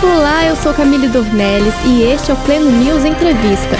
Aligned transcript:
Olá, 0.00 0.46
eu 0.46 0.54
sou 0.54 0.72
Camille 0.72 1.08
Dornelles 1.08 1.74
e 1.84 2.02
este 2.02 2.30
é 2.30 2.34
o 2.34 2.36
Pleno 2.44 2.70
News 2.70 3.04
Entrevista. 3.04 3.74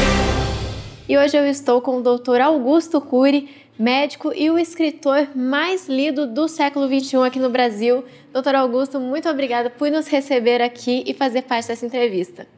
E 1.08 1.16
hoje 1.16 1.36
eu 1.36 1.46
estou 1.46 1.80
com 1.80 1.98
o 1.98 2.02
Dr. 2.02 2.40
Augusto 2.40 3.00
Cury, 3.00 3.48
médico 3.78 4.32
e 4.34 4.50
o 4.50 4.58
escritor 4.58 5.28
mais 5.36 5.88
lido 5.88 6.26
do 6.26 6.48
século 6.48 6.88
XXI 6.88 7.18
aqui 7.18 7.38
no 7.38 7.48
Brasil. 7.48 8.04
Doutor 8.32 8.56
Augusto, 8.56 8.98
muito 8.98 9.28
obrigada 9.28 9.70
por 9.70 9.92
nos 9.92 10.08
receber 10.08 10.60
aqui 10.60 11.04
e 11.06 11.14
fazer 11.14 11.42
parte 11.42 11.68
dessa 11.68 11.86
entrevista. 11.86 12.48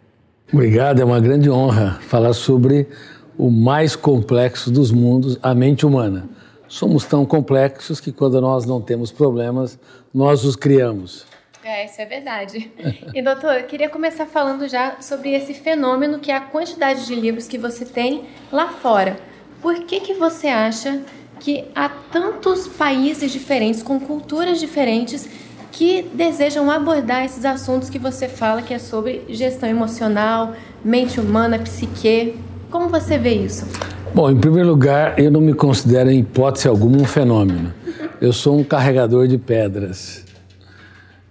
Obrigado, 0.50 1.02
é 1.02 1.04
uma 1.04 1.20
grande 1.20 1.50
honra 1.50 1.98
falar 2.00 2.32
sobre 2.32 2.88
o 3.36 3.50
mais 3.50 3.94
complexo 3.94 4.70
dos 4.70 4.90
mundos, 4.90 5.38
a 5.42 5.54
mente 5.54 5.84
humana. 5.84 6.30
Somos 6.66 7.04
tão 7.04 7.26
complexos 7.26 8.00
que 8.00 8.10
quando 8.10 8.40
nós 8.40 8.64
não 8.64 8.80
temos 8.80 9.12
problemas, 9.12 9.78
nós 10.14 10.44
os 10.44 10.56
criamos. 10.56 11.26
É, 11.62 11.84
isso 11.84 12.00
é 12.00 12.06
verdade. 12.06 12.70
E 13.14 13.20
doutor, 13.20 13.54
eu 13.54 13.64
queria 13.64 13.88
começar 13.88 14.24
falando 14.24 14.66
já 14.66 14.96
sobre 15.00 15.32
esse 15.32 15.52
fenômeno 15.52 16.18
que 16.18 16.30
é 16.30 16.36
a 16.36 16.40
quantidade 16.40 17.06
de 17.06 17.14
livros 17.14 17.46
que 17.46 17.58
você 17.58 17.84
tem 17.84 18.24
lá 18.50 18.68
fora. 18.68 19.18
Por 19.60 19.74
que 19.84 20.00
que 20.00 20.14
você 20.14 20.48
acha 20.48 21.02
que 21.38 21.64
há 21.74 21.88
tantos 21.88 22.66
países 22.66 23.30
diferentes, 23.30 23.82
com 23.82 24.00
culturas 24.00 24.58
diferentes, 24.58 25.28
que 25.70 26.02
desejam 26.14 26.70
abordar 26.70 27.24
esses 27.24 27.44
assuntos 27.44 27.90
que 27.90 27.98
você 27.98 28.26
fala, 28.26 28.62
que 28.62 28.72
é 28.72 28.78
sobre 28.78 29.24
gestão 29.28 29.68
emocional, 29.68 30.54
mente 30.82 31.20
humana, 31.20 31.58
psique? 31.58 32.36
Como 32.70 32.88
você 32.88 33.18
vê 33.18 33.34
isso? 33.34 33.66
Bom, 34.14 34.30
em 34.30 34.36
primeiro 34.36 34.68
lugar, 34.68 35.18
eu 35.18 35.30
não 35.30 35.40
me 35.40 35.52
considero 35.52 36.10
em 36.10 36.20
hipótese 36.20 36.68
alguma 36.68 36.96
um 36.96 37.04
fenômeno. 37.04 37.72
Eu 38.20 38.32
sou 38.32 38.58
um 38.58 38.64
carregador 38.64 39.28
de 39.28 39.36
pedras. 39.38 40.29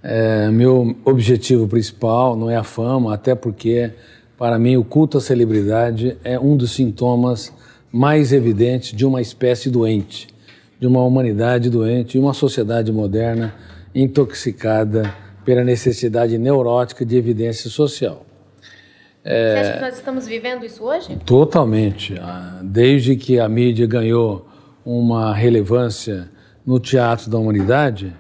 É, 0.02 0.50
meu 0.50 0.96
objetivo 1.04 1.68
principal 1.68 2.36
não 2.36 2.50
é 2.50 2.56
a 2.56 2.64
fama, 2.64 3.14
até 3.14 3.36
porque, 3.36 3.92
para 4.38 4.58
mim, 4.58 4.78
o 4.78 4.84
culto 4.84 5.18
à 5.18 5.22
celebridade 5.22 6.18
é 6.24 6.40
um 6.40 6.56
dos 6.56 6.72
sintomas 6.72 7.54
mais 7.92 8.32
evidentes 8.32 8.96
de 8.96 9.06
uma 9.06 9.22
espécie 9.22 9.70
doente, 9.70 10.28
de 10.80 10.88
uma 10.88 11.04
humanidade 11.04 11.70
doente, 11.70 12.14
de 12.14 12.20
uma 12.20 12.34
sociedade 12.34 12.92
moderna 12.92 13.54
intoxicada 13.94 15.14
pela 15.44 15.64
necessidade 15.64 16.38
neurótica 16.38 17.06
de 17.06 17.18
evidência 17.18 17.70
social. 17.70 18.26
É, 19.24 19.52
Você 19.52 19.60
acha 19.60 19.74
que 19.74 19.82
nós 19.82 19.96
estamos 19.96 20.28
vivendo 20.28 20.66
isso 20.66 20.84
hoje? 20.84 21.18
Totalmente. 21.26 22.18
Ah, 22.20 22.62
desde 22.64 23.16
que 23.16 23.40
a 23.40 23.50
mídia 23.50 23.86
ganhou 23.86 24.48
uma 24.86 25.34
relevância 25.34 26.30
no 26.66 26.80
teatro 26.80 27.30
da 27.30 27.38
humanidade, 27.38 28.14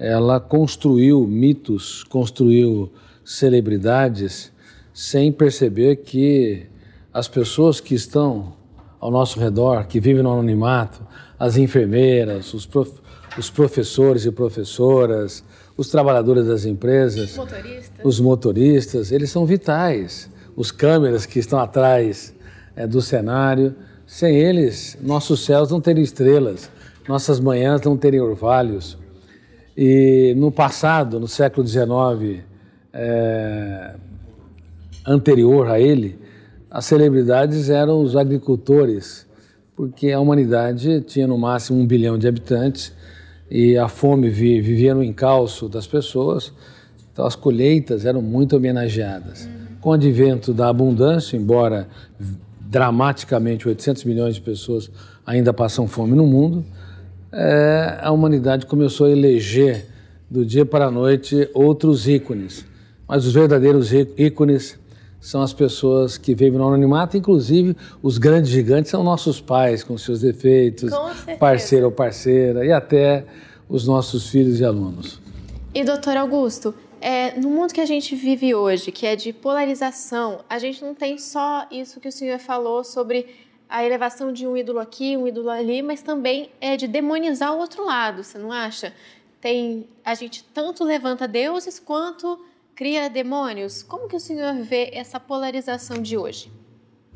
ela 0.00 0.40
construiu 0.40 1.26
mitos, 1.26 2.02
construiu 2.04 2.90
celebridades 3.22 4.50
sem 4.94 5.30
perceber 5.30 5.96
que 5.96 6.66
as 7.12 7.28
pessoas 7.28 7.80
que 7.80 7.94
estão 7.94 8.54
ao 8.98 9.10
nosso 9.10 9.38
redor, 9.38 9.86
que 9.86 10.00
vivem 10.00 10.22
no 10.22 10.32
anonimato, 10.32 11.06
as 11.38 11.58
enfermeiras, 11.58 12.54
os, 12.54 12.64
prof, 12.64 12.92
os 13.38 13.50
professores 13.50 14.24
e 14.24 14.32
professoras, 14.32 15.44
os 15.76 15.90
trabalhadores 15.90 16.46
das 16.46 16.64
empresas, 16.64 17.36
motoristas. 17.36 18.04
os 18.04 18.20
motoristas, 18.20 19.12
eles 19.12 19.30
são 19.30 19.44
vitais. 19.44 20.30
Os 20.56 20.70
câmeras 20.70 21.26
que 21.26 21.38
estão 21.38 21.58
atrás 21.58 22.34
é, 22.74 22.86
do 22.86 23.02
cenário, 23.02 23.74
sem 24.06 24.36
eles, 24.36 24.96
nossos 25.00 25.44
céus 25.44 25.70
não 25.70 25.80
teriam 25.80 26.02
estrelas, 26.02 26.70
nossas 27.06 27.38
manhãs 27.38 27.82
não 27.82 27.96
teriam 27.96 28.26
orvalhos, 28.26 28.98
e 29.82 30.34
no 30.36 30.52
passado, 30.52 31.18
no 31.18 31.26
século 31.26 31.66
XIX, 31.66 32.44
é, 32.92 33.94
anterior 35.06 35.68
a 35.68 35.80
ele, 35.80 36.18
as 36.70 36.84
celebridades 36.84 37.70
eram 37.70 38.02
os 38.02 38.14
agricultores, 38.14 39.26
porque 39.74 40.12
a 40.12 40.20
humanidade 40.20 41.00
tinha 41.00 41.26
no 41.26 41.38
máximo 41.38 41.80
um 41.80 41.86
bilhão 41.86 42.18
de 42.18 42.28
habitantes 42.28 42.92
e 43.50 43.78
a 43.78 43.88
fome 43.88 44.28
vivia 44.28 44.94
no 44.94 45.02
encalço 45.02 45.66
das 45.66 45.86
pessoas, 45.86 46.52
então 47.10 47.24
as 47.24 47.34
colheitas 47.34 48.04
eram 48.04 48.20
muito 48.20 48.54
homenageadas. 48.54 49.48
Com 49.80 49.88
o 49.88 49.92
advento 49.94 50.52
da 50.52 50.68
abundância, 50.68 51.38
embora 51.38 51.88
dramaticamente 52.60 53.66
800 53.66 54.04
milhões 54.04 54.34
de 54.34 54.42
pessoas 54.42 54.90
ainda 55.24 55.54
passam 55.54 55.88
fome 55.88 56.14
no 56.14 56.26
mundo, 56.26 56.66
é, 57.32 57.98
a 58.00 58.10
humanidade 58.10 58.66
começou 58.66 59.06
a 59.06 59.10
eleger 59.10 59.86
do 60.28 60.44
dia 60.44 60.64
para 60.64 60.86
a 60.86 60.90
noite 60.90 61.48
outros 61.54 62.06
ícones. 62.08 62.64
Mas 63.06 63.26
os 63.26 63.32
verdadeiros 63.32 63.92
ícones 63.92 64.78
são 65.20 65.42
as 65.42 65.52
pessoas 65.52 66.16
que 66.16 66.34
vivem 66.34 66.58
no 66.58 66.66
anonimato, 66.66 67.16
inclusive 67.16 67.76
os 68.02 68.16
grandes 68.16 68.50
gigantes 68.50 68.90
são 68.90 69.02
nossos 69.02 69.40
pais, 69.40 69.84
com 69.84 69.98
seus 69.98 70.20
defeitos, 70.20 70.90
com 70.90 71.36
parceiro 71.36 71.86
ou 71.86 71.92
parceira, 71.92 72.64
e 72.64 72.72
até 72.72 73.24
os 73.68 73.86
nossos 73.86 74.28
filhos 74.28 74.60
e 74.60 74.64
alunos. 74.64 75.20
E, 75.74 75.84
doutor 75.84 76.16
Augusto, 76.16 76.74
é, 77.00 77.38
no 77.38 77.50
mundo 77.50 77.72
que 77.72 77.80
a 77.80 77.86
gente 77.86 78.14
vive 78.14 78.54
hoje, 78.54 78.90
que 78.90 79.06
é 79.06 79.14
de 79.14 79.32
polarização, 79.32 80.40
a 80.48 80.58
gente 80.58 80.82
não 80.82 80.94
tem 80.94 81.18
só 81.18 81.66
isso 81.70 82.00
que 82.00 82.08
o 82.08 82.12
senhor 82.12 82.38
falou 82.38 82.82
sobre 82.82 83.26
a 83.70 83.84
elevação 83.84 84.32
de 84.32 84.46
um 84.46 84.56
ídolo 84.56 84.80
aqui, 84.80 85.16
um 85.16 85.28
ídolo 85.28 85.48
ali, 85.48 85.80
mas 85.80 86.02
também 86.02 86.50
é 86.60 86.76
de 86.76 86.88
demonizar 86.88 87.54
o 87.54 87.58
outro 87.58 87.86
lado, 87.86 88.24
você 88.24 88.36
não 88.36 88.50
acha? 88.50 88.92
Tem 89.40 89.86
a 90.04 90.12
gente 90.14 90.44
tanto 90.52 90.82
levanta 90.82 91.28
deuses 91.28 91.78
quanto 91.78 92.40
cria 92.74 93.08
demônios. 93.08 93.84
Como 93.84 94.08
que 94.08 94.16
o 94.16 94.20
senhor 94.20 94.54
vê 94.56 94.90
essa 94.92 95.20
polarização 95.20 96.02
de 96.02 96.16
hoje? 96.16 96.50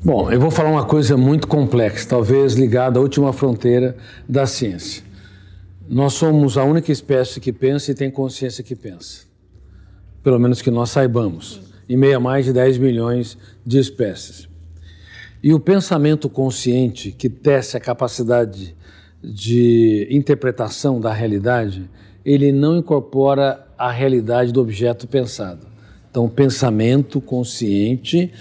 Bom, 0.01 0.31
eu 0.31 0.39
vou 0.39 0.49
falar 0.49 0.69
uma 0.69 0.85
coisa 0.85 1.17
muito 1.17 1.47
complexa, 1.47 2.07
talvez 2.07 2.53
ligada 2.53 2.99
à 2.99 3.01
última 3.01 3.33
fronteira 3.33 3.97
da 4.27 4.45
ciência. 4.45 5.03
Nós 5.87 6.13
somos 6.13 6.57
a 6.57 6.63
única 6.63 6.91
espécie 6.91 7.39
que 7.39 7.51
pensa 7.51 7.91
e 7.91 7.95
tem 7.95 8.09
consciência 8.09 8.63
que 8.63 8.75
pensa. 8.75 9.25
Pelo 10.23 10.39
menos 10.39 10.61
que 10.61 10.71
nós 10.71 10.89
saibamos. 10.89 11.61
Em 11.87 11.97
meio 11.97 12.17
a 12.17 12.19
mais 12.19 12.45
de 12.45 12.53
10 12.53 12.77
milhões 12.77 13.37
de 13.63 13.77
espécies. 13.77 14.54
E 15.45 15.53
o 15.53 15.59
pensamento 15.59 16.27
consciente, 16.27 17.11
que 17.11 17.29
tece 17.29 17.77
a 17.77 17.79
capacidade 17.79 18.75
de 19.23 20.07
interpretação 20.09 20.99
da 20.99 21.13
realidade, 21.13 21.87
ele 22.25 22.51
não 22.51 22.79
incorpora 22.79 23.63
a 23.77 23.91
realidade 23.91 24.51
do 24.51 24.59
objeto 24.59 25.07
pensado. 25.07 25.67
Então, 26.09 26.25
o 26.25 26.29
pensamento 26.31 27.21
consciente, 27.21 28.33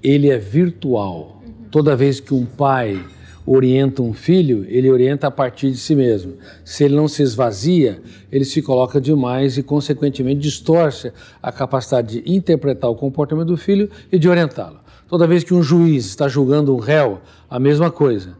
ele 0.00 0.30
é 0.30 0.38
virtual. 0.38 1.42
Toda 1.68 1.96
vez 1.96 2.20
que 2.20 2.32
um 2.32 2.46
pai 2.46 3.04
orienta 3.44 4.00
um 4.00 4.12
filho, 4.12 4.64
ele 4.68 4.88
orienta 4.88 5.26
a 5.26 5.32
partir 5.32 5.72
de 5.72 5.78
si 5.78 5.96
mesmo. 5.96 6.34
Se 6.64 6.84
ele 6.84 6.94
não 6.94 7.08
se 7.08 7.24
esvazia, 7.24 8.00
ele 8.30 8.44
se 8.44 8.62
coloca 8.62 9.00
demais 9.00 9.58
e, 9.58 9.64
consequentemente, 9.64 10.40
distorce 10.40 11.10
a 11.42 11.50
capacidade 11.50 12.22
de 12.22 12.32
interpretar 12.32 12.88
o 12.88 12.94
comportamento 12.94 13.48
do 13.48 13.56
filho 13.56 13.90
e 14.12 14.16
de 14.16 14.28
orientá-lo. 14.28 14.81
Toda 15.12 15.26
vez 15.26 15.44
que 15.44 15.52
um 15.52 15.62
juiz 15.62 16.06
está 16.06 16.26
julgando 16.26 16.74
um 16.74 16.78
réu, 16.78 17.20
a 17.50 17.60
mesma 17.60 17.90
coisa. 17.90 18.30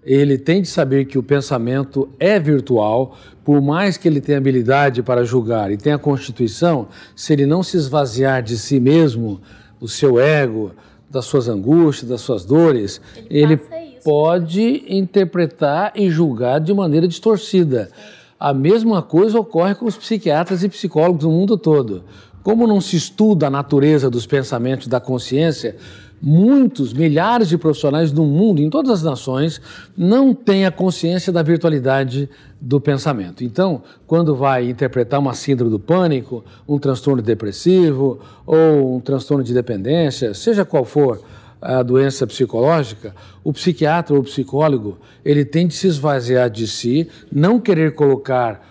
Ele 0.00 0.38
tem 0.38 0.62
de 0.62 0.68
saber 0.68 1.06
que 1.06 1.18
o 1.18 1.24
pensamento 1.24 2.08
é 2.20 2.38
virtual, 2.38 3.16
por 3.44 3.60
mais 3.60 3.96
que 3.96 4.06
ele 4.06 4.20
tenha 4.20 4.38
habilidade 4.38 5.02
para 5.02 5.24
julgar 5.24 5.72
e 5.72 5.76
tenha 5.76 5.98
constituição, 5.98 6.86
se 7.16 7.32
ele 7.32 7.46
não 7.46 7.64
se 7.64 7.76
esvaziar 7.76 8.44
de 8.44 8.56
si 8.56 8.78
mesmo, 8.78 9.40
do 9.80 9.88
seu 9.88 10.20
ego, 10.20 10.70
das 11.10 11.24
suas 11.24 11.48
angústias, 11.48 12.08
das 12.08 12.20
suas 12.20 12.44
dores, 12.44 13.00
ele, 13.28 13.54
ele 13.54 13.96
pode 14.04 14.84
interpretar 14.88 15.90
e 15.96 16.08
julgar 16.10 16.60
de 16.60 16.72
maneira 16.72 17.08
distorcida. 17.08 17.90
A 18.38 18.54
mesma 18.54 19.02
coisa 19.02 19.36
ocorre 19.36 19.74
com 19.74 19.84
os 19.84 19.96
psiquiatras 19.96 20.62
e 20.62 20.68
psicólogos 20.68 21.24
no 21.24 21.32
mundo 21.32 21.58
todo. 21.58 22.04
Como 22.40 22.68
não 22.68 22.80
se 22.80 22.96
estuda 22.96 23.48
a 23.48 23.50
natureza 23.50 24.08
dos 24.08 24.26
pensamentos 24.26 24.86
da 24.86 25.00
consciência, 25.00 25.76
muitos, 26.20 26.92
milhares 26.92 27.48
de 27.48 27.56
profissionais 27.56 28.12
no 28.12 28.24
mundo, 28.24 28.60
em 28.60 28.68
todas 28.68 28.90
as 28.90 29.02
nações, 29.02 29.60
não 29.96 30.34
têm 30.34 30.66
a 30.66 30.70
consciência 30.70 31.32
da 31.32 31.42
virtualidade 31.42 32.28
do 32.60 32.80
pensamento. 32.80 33.42
Então, 33.42 33.82
quando 34.06 34.34
vai 34.34 34.68
interpretar 34.68 35.18
uma 35.18 35.34
síndrome 35.34 35.70
do 35.70 35.78
pânico, 35.78 36.44
um 36.68 36.78
transtorno 36.78 37.22
depressivo 37.22 38.20
ou 38.44 38.96
um 38.96 39.00
transtorno 39.00 39.42
de 39.42 39.54
dependência, 39.54 40.34
seja 40.34 40.64
qual 40.64 40.84
for 40.84 41.22
a 41.60 41.82
doença 41.82 42.26
psicológica, 42.26 43.14
o 43.44 43.52
psiquiatra 43.52 44.14
ou 44.14 44.20
o 44.20 44.24
psicólogo, 44.24 44.98
ele 45.24 45.44
tem 45.44 45.66
de 45.66 45.74
se 45.74 45.86
esvaziar 45.86 46.48
de 46.48 46.66
si, 46.66 47.08
não 47.30 47.60
querer 47.60 47.94
colocar 47.94 48.66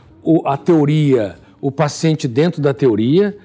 a 0.46 0.58
teoria, 0.58 1.36
o 1.62 1.72
paciente 1.72 2.28
dentro 2.28 2.62
da 2.62 2.74
teoria, 2.74 3.38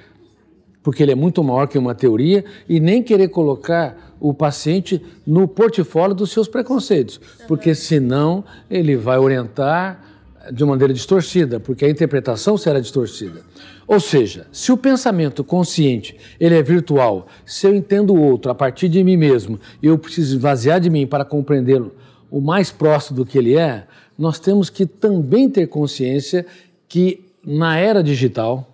porque 0.84 1.02
ele 1.02 1.10
é 1.10 1.14
muito 1.16 1.42
maior 1.42 1.66
que 1.66 1.78
uma 1.78 1.94
teoria, 1.94 2.44
e 2.68 2.78
nem 2.78 3.02
querer 3.02 3.28
colocar 3.28 4.14
o 4.20 4.34
paciente 4.34 5.02
no 5.26 5.48
portfólio 5.48 6.14
dos 6.14 6.30
seus 6.30 6.46
preconceitos, 6.46 7.18
porque 7.48 7.74
senão 7.74 8.44
ele 8.70 8.94
vai 8.94 9.18
orientar 9.18 10.04
de 10.52 10.62
maneira 10.62 10.92
distorcida, 10.92 11.58
porque 11.58 11.86
a 11.86 11.88
interpretação 11.88 12.58
será 12.58 12.78
distorcida. 12.78 13.40
Ou 13.86 13.98
seja, 13.98 14.46
se 14.52 14.70
o 14.72 14.76
pensamento 14.76 15.42
consciente 15.42 16.16
ele 16.38 16.54
é 16.54 16.62
virtual, 16.62 17.28
se 17.46 17.66
eu 17.66 17.74
entendo 17.74 18.14
o 18.14 18.20
outro 18.20 18.50
a 18.50 18.54
partir 18.54 18.90
de 18.90 19.02
mim 19.02 19.16
mesmo 19.16 19.58
e 19.82 19.86
eu 19.86 19.98
preciso 19.98 20.36
esvaziar 20.36 20.80
de 20.80 20.90
mim 20.90 21.06
para 21.06 21.24
compreendê-lo 21.24 21.94
o 22.30 22.42
mais 22.42 22.70
próximo 22.70 23.16
do 23.16 23.26
que 23.26 23.38
ele 23.38 23.56
é, 23.56 23.86
nós 24.18 24.38
temos 24.38 24.68
que 24.68 24.84
também 24.84 25.48
ter 25.48 25.66
consciência 25.66 26.44
que 26.88 27.24
na 27.44 27.78
era 27.78 28.02
digital, 28.02 28.68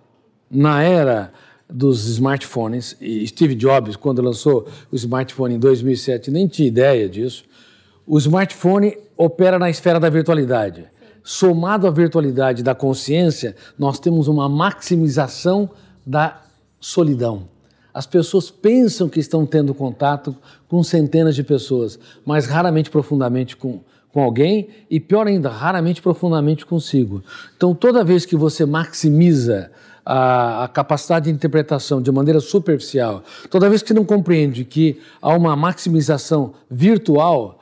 na 0.49 0.83
era 0.83 1.31
dos 1.71 2.07
smartphones, 2.07 2.95
e 2.99 3.25
Steve 3.27 3.55
Jobs, 3.55 3.95
quando 3.95 4.21
lançou 4.21 4.67
o 4.91 4.95
smartphone 4.95 5.55
em 5.55 5.59
2007, 5.59 6.29
nem 6.29 6.47
tinha 6.47 6.67
ideia 6.67 7.07
disso, 7.07 7.43
o 8.05 8.17
smartphone 8.17 8.97
opera 9.15 9.57
na 9.57 9.69
esfera 9.69 9.99
da 9.99 10.09
virtualidade 10.09 10.91
somado 11.23 11.87
à 11.87 11.91
virtualidade 11.91 12.63
da 12.63 12.73
consciência, 12.73 13.55
nós 13.77 13.99
temos 13.99 14.27
uma 14.27 14.49
maximização 14.49 15.69
da 16.05 16.41
solidão. 16.79 17.49
As 17.93 18.07
pessoas 18.07 18.49
pensam 18.49 19.09
que 19.09 19.19
estão 19.19 19.45
tendo 19.45 19.73
contato 19.73 20.35
com 20.67 20.81
centenas 20.83 21.35
de 21.35 21.43
pessoas, 21.43 21.99
mas 22.25 22.47
raramente 22.47 22.89
profundamente 22.89 23.55
com, 23.57 23.81
com 24.11 24.23
alguém 24.23 24.69
e, 24.89 24.99
pior 24.99 25.27
ainda, 25.27 25.49
raramente 25.49 26.01
profundamente 26.01 26.65
consigo. 26.65 27.21
Então, 27.55 27.75
toda 27.75 28.03
vez 28.03 28.25
que 28.25 28.35
você 28.35 28.65
maximiza 28.65 29.71
a, 30.05 30.63
a, 30.63 30.67
capacidade 30.67 31.25
de 31.25 31.31
interpretação 31.31 32.01
de 32.01 32.11
maneira 32.11 32.39
superficial, 32.39 33.23
toda 33.49 33.69
vez 33.69 33.81
que 33.81 33.93
não 33.93 34.03
compreende 34.03 34.63
que 34.65 34.99
há 35.21 35.35
uma 35.35 35.55
maximização 35.55 36.53
virtual, 36.69 37.59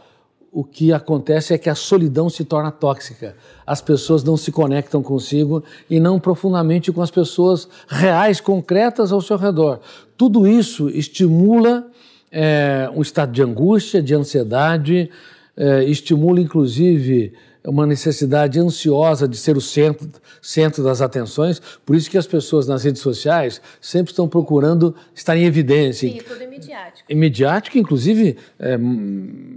o 0.52 0.64
que 0.64 0.92
acontece 0.92 1.54
é 1.54 1.58
que 1.58 1.70
a 1.70 1.76
solidão 1.76 2.30
se 2.30 2.44
torna 2.44 2.72
tóxica. 2.72 3.36
As 3.66 3.82
pessoas 3.82 4.24
não 4.24 4.36
se 4.36 4.52
conectam 4.52 5.04
consigo 5.04 5.64
e 5.90 6.00
não 6.00 6.20
profundamente 6.20 6.92
com 6.92 7.02
as 7.02 7.12
pessoas 7.12 7.68
reais, 7.88 8.42
concretas 8.42 9.12
ao 9.12 9.22
seu 9.22 9.38
redor. 9.38 9.80
Tudo 10.18 10.48
isso 10.48 10.90
estimula 10.90 11.88
é, 12.32 12.90
um 12.96 13.02
estado 13.02 13.32
de 13.32 13.44
angústia, 13.44 14.02
de 14.02 14.16
ansiedade, 14.16 15.10
é, 15.56 15.84
estimula 15.84 16.40
inclusive 16.40 17.34
uma 17.66 17.86
necessidade 17.86 18.60
ansiosa 18.60 19.28
de 19.28 19.38
ser 19.38 19.58
o 19.58 19.62
centro, 19.62 20.10
centro 20.42 20.84
das 20.84 21.02
atenções. 21.02 21.62
Por 21.86 21.96
isso 21.96 22.10
que 22.10 22.18
as 22.18 22.26
pessoas 22.26 22.68
nas 22.68 22.84
redes 22.84 23.02
sociais 23.02 23.62
sempre 23.82 24.12
estão 24.12 24.28
procurando 24.28 24.96
estar 25.14 25.36
em 25.36 25.44
evidência. 25.44 26.10
Sim, 26.10 26.20
tudo 26.26 26.44
imediático. 26.44 27.12
Imediático, 27.12 27.78
inclusive 27.78 28.38
é, 28.58 28.78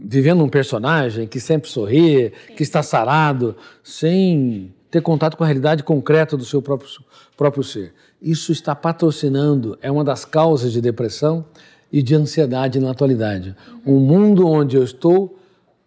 vivendo 0.05 0.43
um 0.43 0.49
personagem 0.49 1.27
que 1.27 1.39
sempre 1.39 1.71
sorri, 1.71 2.33
Sim. 2.49 2.55
que 2.55 2.63
está 2.63 2.83
sarado, 2.83 3.57
sem 3.83 4.75
ter 4.91 5.01
contato 5.01 5.37
com 5.37 5.45
a 5.45 5.47
realidade 5.47 5.83
concreta 5.83 6.37
do 6.37 6.45
seu 6.45 6.61
próprio, 6.61 6.89
próprio 7.37 7.63
ser. 7.63 7.95
Isso 8.21 8.53
está 8.53 8.75
patrocinando, 8.75 9.79
é 9.81 9.91
uma 9.91 10.05
das 10.05 10.25
causas 10.25 10.73
de 10.73 10.81
depressão 10.81 11.45
e 11.91 12.03
de 12.03 12.15
ansiedade 12.15 12.79
na 12.81 12.91
atualidade. 12.91 13.55
Uhum. 13.87 13.97
Um 13.97 14.01
mundo 14.01 14.47
onde 14.47 14.77
eu 14.77 14.85
estou 14.85 15.39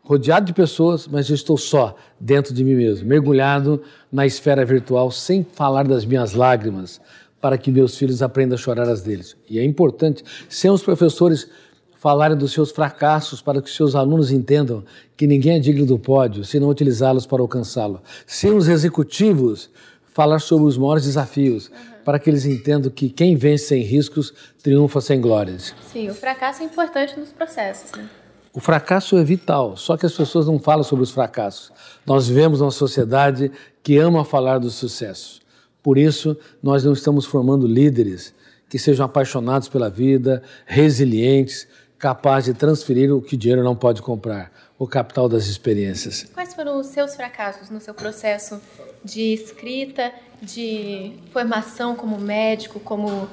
rodeado 0.06 0.46
de 0.46 0.54
pessoas, 0.54 1.08
mas 1.08 1.28
eu 1.28 1.36
estou 1.36 1.58
só 1.58 1.96
dentro 2.20 2.54
de 2.54 2.64
mim 2.64 2.76
mesmo, 2.76 3.08
mergulhado 3.08 3.82
na 4.12 4.26
esfera 4.26 4.64
virtual, 4.64 5.10
sem 5.12 5.44
falar 5.44 5.88
das 5.88 6.06
minhas 6.06 6.34
lágrimas, 6.34 7.02
para 7.42 7.58
que 7.58 7.72
meus 7.72 7.98
filhos 7.98 8.22
aprendam 8.22 8.56
a 8.56 8.58
chorar 8.58 8.88
as 8.88 9.02
deles. 9.02 9.36
E 9.50 9.60
é 9.60 9.66
importante, 9.66 10.24
sem 10.48 10.70
os 10.70 10.84
professores 10.84 11.50
falarem 11.98 12.38
dos 12.38 12.54
seus 12.54 12.70
fracassos, 12.70 13.42
para 13.42 13.60
que 13.62 13.70
seus 13.70 13.96
alunos 13.96 14.32
entendam 14.32 14.84
que 15.18 15.26
ninguém 15.26 15.56
é 15.56 15.60
digno 15.60 15.88
do 15.88 15.98
pódio, 15.98 16.46
se 16.46 16.60
não 16.60 16.70
utilizá-los 16.70 17.26
para 17.26 17.42
alcançá-lo. 17.42 18.00
Sem 18.28 18.54
os 18.54 18.68
executivos 18.68 19.72
falar 20.14 20.40
sobre 20.40 20.68
os 20.68 20.78
maiores 20.78 21.06
desafios, 21.06 21.68
uhum. 21.68 22.04
para 22.06 22.20
que 22.20 22.30
eles 22.30 22.46
entendam 22.46 22.92
que 22.92 23.10
quem 23.10 23.36
vence 23.36 23.66
sem 23.66 23.82
riscos 23.82 24.34
triunfa 24.62 25.02
sem 25.02 25.20
glórias. 25.20 25.74
Sim, 25.92 26.10
o 26.10 26.14
fracasso 26.14 26.62
é 26.62 26.66
importante 26.66 27.20
nos 27.20 27.34
processos, 27.34 27.92
né? 27.92 28.08
O 28.56 28.62
fracasso 28.62 29.18
é 29.18 29.24
vital, 29.24 29.76
só 29.76 29.98
que 29.98 30.06
as 30.06 30.14
pessoas 30.14 30.48
não 30.48 30.58
falam 30.58 30.82
sobre 30.82 31.04
os 31.04 31.12
fracassos. 31.12 31.74
Nós 32.06 32.30
vivemos 32.30 32.62
uma 32.62 32.72
sociedade 32.72 33.52
que 33.84 33.98
ama 33.98 34.24
falar 34.24 34.60
do 34.60 34.70
sucesso. 34.72 35.42
Por 35.84 35.98
isso, 35.98 36.38
nós 36.64 36.86
não 36.86 36.94
estamos 36.94 37.26
formando 37.26 37.68
líderes 37.68 38.34
que 38.70 38.80
sejam 38.80 39.06
apaixonados 39.06 39.68
pela 39.68 39.90
vida, 39.90 40.42
resilientes, 40.66 41.68
capazes 42.00 42.54
de 42.54 42.58
transferir 42.58 43.14
o 43.14 43.22
que 43.22 43.36
dinheiro 43.36 43.62
não 43.62 43.76
pode 43.76 44.02
comprar, 44.02 44.50
o 44.80 44.88
capital 44.88 45.28
das 45.28 45.48
experiências. 45.48 46.26
Quais 46.34 46.54
foram 46.54 46.80
os 46.80 46.88
seus 46.88 47.14
fracassos 47.14 47.70
no 47.70 47.82
seu 47.82 47.94
processo 47.94 48.62
de 49.04 49.34
escrita, 49.34 50.14
de 50.42 51.12
formação 51.34 51.94
como 51.94 52.18
médico, 52.18 52.80
como 52.80 53.28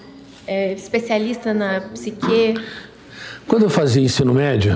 é, 0.49 0.73
especialista 0.73 1.55
na 1.55 1.81
psique? 1.81 2.55
Quando 3.47 3.63
eu 3.63 3.71
fazia 3.71 4.03
ensino 4.03 4.35
médio, 4.35 4.75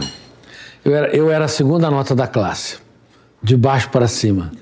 eu 0.86 0.94
era, 0.94 1.16
eu 1.16 1.30
era 1.32 1.46
a 1.46 1.48
segunda 1.48 1.90
nota 1.90 2.14
da 2.14 2.28
classe, 2.28 2.78
de 3.42 3.56
baixo 3.56 3.90
para 3.90 4.06
cima. 4.06 4.52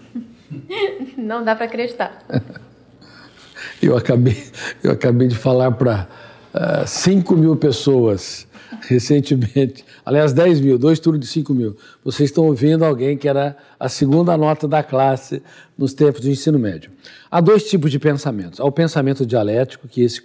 Não 1.19 1.45
dá 1.45 1.55
para 1.55 1.67
acreditar. 1.67 2.25
eu, 3.83 3.95
acabei, 3.95 4.43
eu 4.83 4.93
acabei 4.93 5.29
de 5.29 5.37
falar 5.37 5.73
para 5.73 6.09
uh, 6.55 6.83
ah, 6.83 6.87
5 6.87 7.37
mil 7.37 7.55
pessoas 7.57 8.47
recentemente. 8.81 9.85
Aliás, 10.05 10.33
10 10.33 10.61
mil, 10.61 10.79
dois 10.79 10.99
turnos 10.99 11.21
de 11.21 11.27
5 11.27 11.55
mil. 11.55 11.77
Vocês 12.03 12.31
estão 12.31 12.47
ouvindo 12.47 12.85
alguém 12.85 13.17
que 13.17 13.29
era 13.29 13.57
a 13.79 13.89
segunda 13.89 14.37
nota 14.37 14.67
da 14.67 14.83
classe 14.83 15.43
nos 15.77 15.95
tempos 15.95 16.21
do 16.21 16.31
ensino 16.31 16.59
médio. 16.59 16.91
Há 17.31 17.41
dois 17.41 17.65
tipos 17.65 17.91
de 17.91 17.99
pensamentos. 17.99 18.61
Há 18.61 18.65
o 18.65 18.73
pensamento 18.73 19.27
dialético, 19.27 19.89
que, 19.89 20.03
esse, 20.03 20.23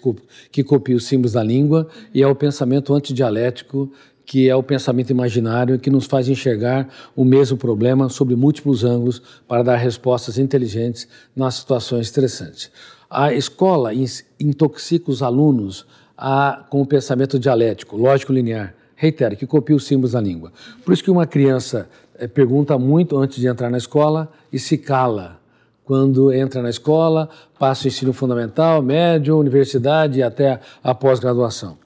que 0.51 0.63
copia 0.63 0.95
os 0.95 1.05
símbolos 1.07 1.33
da 1.33 1.43
língua, 1.43 1.87
e 2.13 2.23
há 2.23 2.29
o 2.29 2.35
pensamento 2.35 2.93
antidialético, 2.93 3.91
que 4.29 4.47
é 4.47 4.55
o 4.55 4.61
pensamento 4.61 5.09
imaginário 5.09 5.79
que 5.79 5.89
nos 5.89 6.05
faz 6.05 6.29
enxergar 6.29 6.87
o 7.15 7.25
mesmo 7.25 7.57
problema 7.57 8.09
sob 8.09 8.35
múltiplos 8.35 8.83
ângulos 8.83 9.19
para 9.47 9.63
dar 9.63 9.75
respostas 9.77 10.37
inteligentes 10.37 11.07
nas 11.35 11.55
situações 11.55 12.05
estressantes. 12.05 12.69
A 13.09 13.33
escola 13.33 13.89
intoxica 14.39 15.09
os 15.09 15.23
alunos 15.23 15.83
a, 16.15 16.63
com 16.69 16.79
o 16.79 16.85
pensamento 16.85 17.39
dialético, 17.39 17.97
lógico-linear, 17.97 18.75
reitero, 18.95 19.35
que 19.35 19.47
copia 19.47 19.75
os 19.75 19.87
símbolos 19.87 20.11
da 20.11 20.21
língua. 20.21 20.53
Por 20.85 20.93
isso 20.93 21.03
que 21.03 21.09
uma 21.09 21.25
criança 21.25 21.89
é, 22.15 22.27
pergunta 22.27 22.77
muito 22.77 23.17
antes 23.17 23.39
de 23.39 23.47
entrar 23.47 23.71
na 23.71 23.79
escola 23.79 24.31
e 24.53 24.59
se 24.59 24.77
cala 24.77 25.39
quando 25.83 26.31
entra 26.31 26.61
na 26.61 26.69
escola, 26.69 27.27
passa 27.57 27.85
o 27.85 27.87
ensino 27.87 28.13
fundamental, 28.13 28.79
médio, 28.79 29.39
universidade 29.39 30.19
e 30.19 30.23
até 30.23 30.59
a 30.83 30.93
pós-graduação 30.93 31.79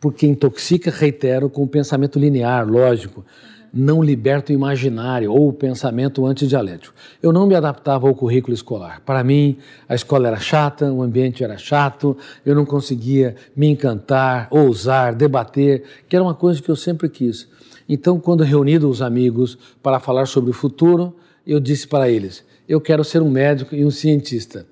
porque 0.00 0.26
intoxica, 0.26 0.90
reitero, 0.90 1.48
com 1.48 1.62
o 1.62 1.68
pensamento 1.68 2.18
linear, 2.18 2.68
lógico, 2.68 3.24
não 3.72 4.02
liberta 4.02 4.52
o 4.52 4.54
imaginário 4.54 5.32
ou 5.32 5.48
o 5.48 5.52
pensamento 5.52 6.24
antidialético. 6.26 6.94
Eu 7.22 7.32
não 7.32 7.46
me 7.46 7.54
adaptava 7.54 8.08
ao 8.08 8.14
currículo 8.14 8.54
escolar. 8.54 9.02
Para 9.04 9.22
mim, 9.22 9.58
a 9.88 9.94
escola 9.94 10.28
era 10.28 10.38
chata, 10.38 10.90
o 10.90 11.02
ambiente 11.02 11.44
era 11.44 11.58
chato, 11.58 12.16
eu 12.44 12.54
não 12.54 12.64
conseguia 12.64 13.36
me 13.54 13.66
encantar, 13.66 14.48
ousar, 14.50 15.14
debater, 15.14 15.84
que 16.08 16.16
era 16.16 16.24
uma 16.24 16.34
coisa 16.34 16.62
que 16.62 16.70
eu 16.70 16.76
sempre 16.76 17.08
quis. 17.08 17.48
Então, 17.88 18.20
quando 18.20 18.44
reunido 18.44 18.88
os 18.88 19.00
amigos 19.00 19.58
para 19.82 20.00
falar 20.00 20.26
sobre 20.26 20.50
o 20.50 20.54
futuro, 20.54 21.16
eu 21.46 21.58
disse 21.58 21.86
para 21.86 22.08
eles: 22.08 22.44
eu 22.68 22.80
quero 22.80 23.02
ser 23.02 23.22
um 23.22 23.30
médico 23.30 23.74
e 23.74 23.84
um 23.84 23.90
cientista. 23.90 24.66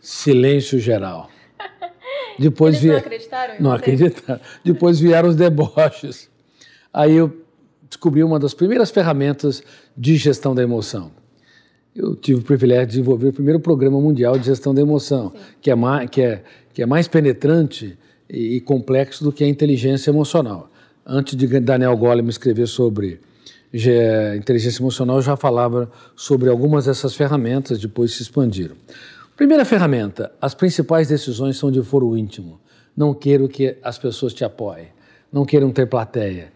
Silêncio 0.00 0.78
geral. 0.78 1.28
Depois 2.38 2.76
Eles 2.76 2.90
não 2.90 2.98
acreditaram? 2.98 3.54
Não 3.60 3.72
acreditaram. 3.72 4.40
Depois 4.64 5.00
vieram 5.00 5.28
os 5.28 5.36
deboches. 5.36 6.28
Aí 6.92 7.14
eu 7.14 7.32
descobri 7.88 8.22
uma 8.22 8.38
das 8.38 8.54
primeiras 8.54 8.90
ferramentas 8.90 9.62
de 9.96 10.16
gestão 10.16 10.54
da 10.54 10.62
emoção. 10.62 11.10
Eu 11.94 12.16
tive 12.16 12.40
o 12.40 12.42
privilégio 12.42 12.86
de 12.86 12.92
desenvolver 12.92 13.28
o 13.28 13.32
primeiro 13.32 13.60
programa 13.60 14.00
mundial 14.00 14.38
de 14.38 14.46
gestão 14.46 14.74
da 14.74 14.80
emoção, 14.80 15.32
que 15.60 15.70
é, 15.70 15.74
mais, 15.74 16.08
que, 16.08 16.22
é, 16.22 16.42
que 16.72 16.82
é 16.82 16.86
mais 16.86 17.06
penetrante 17.06 17.98
e, 18.28 18.56
e 18.56 18.60
complexo 18.60 19.22
do 19.22 19.30
que 19.30 19.44
a 19.44 19.48
inteligência 19.48 20.10
emocional. 20.10 20.70
Antes 21.04 21.36
de 21.36 21.46
Daniel 21.60 21.96
Goleman 21.96 22.30
escrever 22.30 22.66
sobre 22.66 23.20
inteligência 24.36 24.80
emocional, 24.80 25.16
eu 25.16 25.22
já 25.22 25.36
falava 25.36 25.90
sobre 26.14 26.48
algumas 26.48 26.84
dessas 26.86 27.14
ferramentas, 27.14 27.78
depois 27.78 28.12
se 28.14 28.22
expandiram. 28.22 28.76
Primeira 29.36 29.64
ferramenta: 29.64 30.30
as 30.40 30.54
principais 30.54 31.08
decisões 31.08 31.56
são 31.56 31.70
de 31.70 31.82
foro 31.82 32.16
íntimo. 32.16 32.60
Não 32.96 33.14
quero 33.14 33.48
que 33.48 33.78
as 33.82 33.98
pessoas 33.98 34.34
te 34.34 34.44
apoiem. 34.44 34.88
Não 35.32 35.46
queiram 35.46 35.70
ter 35.70 35.86
plateia. 35.86 36.52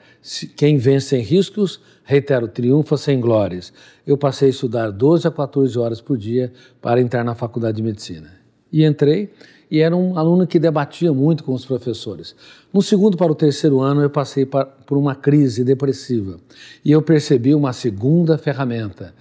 Quem 0.54 0.76
vence 0.76 1.08
sem 1.08 1.22
riscos, 1.22 1.80
reitero, 2.04 2.46
triunfa 2.46 2.98
sem 2.98 3.18
glórias. 3.18 3.72
Eu 4.06 4.18
passei 4.18 4.48
a 4.48 4.50
estudar 4.50 4.90
12 4.90 5.26
a 5.26 5.30
14 5.30 5.78
horas 5.78 6.00
por 6.02 6.18
dia 6.18 6.52
para 6.82 7.00
entrar 7.00 7.24
na 7.24 7.34
faculdade 7.34 7.78
de 7.78 7.82
medicina. 7.82 8.30
E 8.70 8.84
entrei 8.84 9.32
e 9.70 9.80
era 9.80 9.96
um 9.96 10.18
aluno 10.18 10.46
que 10.46 10.58
debatia 10.58 11.12
muito 11.12 11.42
com 11.42 11.54
os 11.54 11.64
professores. 11.64 12.36
No 12.72 12.82
segundo 12.82 13.16
para 13.16 13.32
o 13.32 13.34
terceiro 13.34 13.80
ano, 13.80 14.02
eu 14.02 14.10
passei 14.10 14.44
por 14.44 14.98
uma 14.98 15.14
crise 15.14 15.64
depressiva 15.64 16.38
e 16.84 16.92
eu 16.92 17.00
percebi 17.00 17.54
uma 17.54 17.72
segunda 17.72 18.36
ferramenta 18.36 19.14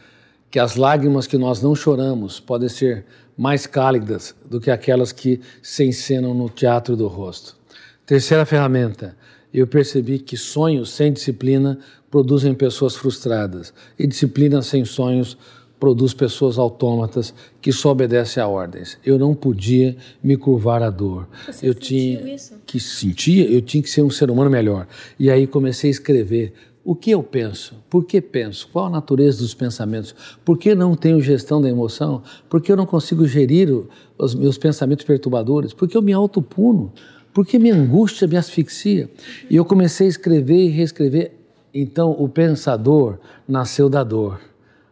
que 0.50 0.60
as 0.60 0.75
lágrimas 0.75 1.28
que 1.28 1.38
nós 1.38 1.62
não 1.62 1.75
choramos 1.75 2.40
podem 2.40 2.70
ser 2.70 3.06
mais 3.38 3.68
cálidas 3.68 4.34
do 4.50 4.62
que 4.62 4.72
aquelas 4.72 5.12
que 5.12 5.42
se 5.62 5.84
encenam 5.84 6.34
no 6.34 6.50
teatro 6.50 6.96
do 6.96 7.08
rosto. 7.08 7.58
Terceira 8.06 8.46
ferramenta, 8.46 9.18
eu 9.54 9.68
percebi 9.68 10.20
que 10.20 10.38
sonhos 10.38 10.92
sem 10.92 11.12
disciplina 11.12 11.80
produzem 12.10 12.54
pessoas 12.54 12.96
frustradas 12.96 13.74
e 13.98 14.08
disciplina 14.08 14.62
sem 14.62 14.86
sonhos 14.86 15.38
produz 15.80 16.14
pessoas 16.14 16.58
autômatas 16.58 17.34
que 17.62 17.72
só 17.72 17.92
obedecem 17.92 18.42
a 18.42 18.48
ordens. 18.48 18.98
Eu 19.06 19.20
não 19.20 19.36
podia 19.36 19.96
me 20.24 20.38
curvar 20.38 20.82
à 20.82 20.90
dor. 20.90 21.28
Você 21.46 21.68
eu 21.68 21.74
tinha 21.74 22.34
isso? 22.34 22.54
que 22.66 22.80
sentia, 22.80 23.50
eu 23.50 23.62
tinha 23.62 23.84
que 23.84 23.90
ser 23.90 24.02
um 24.02 24.10
ser 24.10 24.32
humano 24.32 24.50
melhor. 24.50 24.88
E 25.20 25.30
aí 25.30 25.46
comecei 25.46 25.90
a 25.90 25.92
escrever 25.92 26.54
o 26.86 26.96
que 26.96 27.10
eu 27.10 27.24
penso? 27.24 27.84
Por 27.89 28.06
que 28.06 28.22
penso? 28.22 28.70
Qual 28.72 28.86
a 28.86 28.89
natureza 28.92 29.39
dos 29.39 29.56
pensamentos? 29.56 30.15
Por 30.46 30.56
que 30.56 30.75
não 30.75 30.96
tenho 30.96 31.20
gestão 31.20 31.60
da 31.60 31.68
emoção? 31.68 32.22
Por 32.48 32.62
que 32.62 32.72
eu 32.72 32.77
não 32.77 32.86
consigo 32.86 33.25
gerir 33.25 33.70
os 34.15 34.36
meus 34.36 34.56
pensamentos 34.56 35.04
perturbadores? 35.04 35.74
Por 35.74 35.89
que 35.89 35.98
eu 35.98 36.01
me 36.04 36.13
autopuno? 36.13 36.94
Por 37.34 37.44
que 37.44 37.58
minha 37.58 37.74
angústia 37.74 38.27
me 38.27 38.38
asfixia? 38.38 39.10
E 39.50 39.56
eu 39.56 39.65
comecei 39.65 40.06
a 40.06 40.10
escrever 40.12 40.58
e 40.58 40.68
reescrever. 40.68 41.32
Então, 41.74 42.12
o 42.12 42.30
pensador 42.30 43.18
nasceu 43.48 43.89
da 43.89 44.04
dor. 44.04 44.39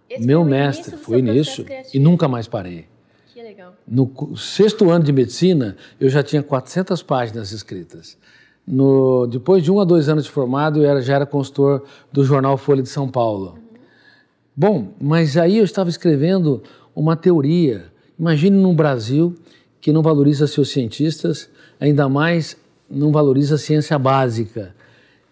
Esse 0.09 0.25
Meu 0.25 0.43
mestre 0.43 0.97
foi 0.97 1.21
nisso 1.21 1.63
e 1.93 1.99
nunca 1.99 2.27
mais 2.27 2.47
parei. 2.47 2.85
Que 3.31 3.41
legal. 3.43 3.75
No 3.87 4.35
sexto 4.35 4.89
ano 4.89 5.05
de 5.05 5.11
medicina, 5.11 5.77
eu 5.99 6.09
já 6.09 6.23
tinha 6.23 6.41
400 6.41 7.03
páginas 7.03 7.51
escritas. 7.51 8.17
No, 8.65 9.27
depois 9.27 9.61
de 9.61 9.71
um 9.71 9.79
a 9.79 9.83
dois 9.83 10.07
anos 10.07 10.23
de 10.23 10.31
formado, 10.31 10.81
eu 10.81 10.89
era, 10.89 11.01
já 11.01 11.15
era 11.15 11.25
consultor 11.25 11.83
do 12.11 12.23
jornal 12.23 12.57
Folha 12.57 12.81
de 12.81 12.89
São 12.89 13.09
Paulo. 13.09 13.59
Bom, 14.55 14.93
mas 15.01 15.35
aí 15.35 15.57
eu 15.57 15.63
estava 15.63 15.89
escrevendo 15.89 16.61
uma 16.95 17.15
teoria. 17.15 17.85
Imagine 18.17 18.55
num 18.57 18.73
Brasil 18.73 19.35
que 19.81 19.91
não 19.91 20.01
valoriza 20.01 20.47
seus 20.47 20.69
cientistas, 20.69 21.49
ainda 21.79 22.07
mais 22.07 22.55
não 22.89 23.11
valoriza 23.11 23.55
a 23.55 23.57
ciência 23.57 23.99
básica. 23.99 24.73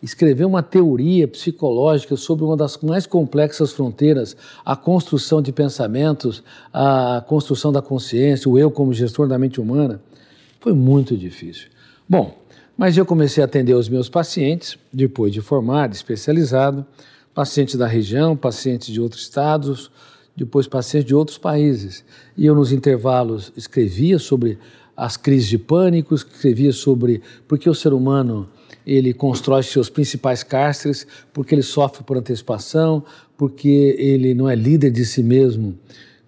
Escrever 0.02 0.46
uma 0.46 0.64
teoria 0.64 1.28
psicológica 1.28 2.18
sobre 2.18 2.44
uma 2.44 2.58
das 2.58 2.76
mais 2.80 3.06
complexas 3.06 3.72
fronteiras, 3.72 4.36
a 4.66 4.76
construção 4.76 5.42
de 5.42 5.52
pensamentos, 5.52 6.44
a 6.74 7.24
construção 7.28 7.72
da 7.72 7.82
consciência, 7.82 8.50
o 8.50 8.58
eu 8.58 8.72
como 8.72 8.92
gestor 8.92 9.28
da 9.28 9.38
mente 9.38 9.62
humana, 9.62 10.02
foi 10.60 10.74
muito 10.74 11.16
difícil. 11.16 11.70
Bom, 12.10 12.41
mas 12.78 12.98
eu 12.98 13.06
comecei 13.06 13.44
a 13.44 13.46
atender 13.46 13.74
os 13.74 13.90
meus 13.90 14.10
pacientes, 14.10 14.78
depois 14.92 15.32
de 15.32 15.42
formado, 15.42 15.94
especializado, 15.94 16.86
pacientes 17.34 17.76
da 17.76 17.88
região, 17.88 18.36
pacientes 18.36 18.94
de 18.94 19.00
outros 19.00 19.22
estados, 19.22 19.92
depois 20.36 20.68
pacientes 20.68 21.08
de 21.08 21.16
outros 21.16 21.38
países. 21.38 22.04
E 22.36 22.46
eu, 22.46 22.56
nos 22.56 22.72
intervalos, 22.72 23.52
escrevia 23.56 24.18
sobre 24.18 24.58
as 24.96 25.18
crises 25.18 25.48
de 25.48 25.58
pânico, 25.58 26.14
escrevia 26.14 26.72
sobre 26.72 27.22
por 27.48 27.58
que 27.58 27.70
o 27.70 27.76
ser 27.76 27.94
humano 27.94 28.50
ele 28.86 29.14
constrói 29.14 29.64
seus 29.64 29.90
principais 29.90 30.44
cárceres, 30.44 31.06
porque 31.34 31.54
ele 31.54 31.62
sofre 31.62 32.04
por 32.04 32.18
antecipação, 32.18 33.04
porque 33.38 33.96
ele 33.98 34.34
não 34.34 34.50
é 34.50 34.56
líder 34.56 34.92
de 34.92 35.06
si 35.06 35.22
mesmo 35.22 35.78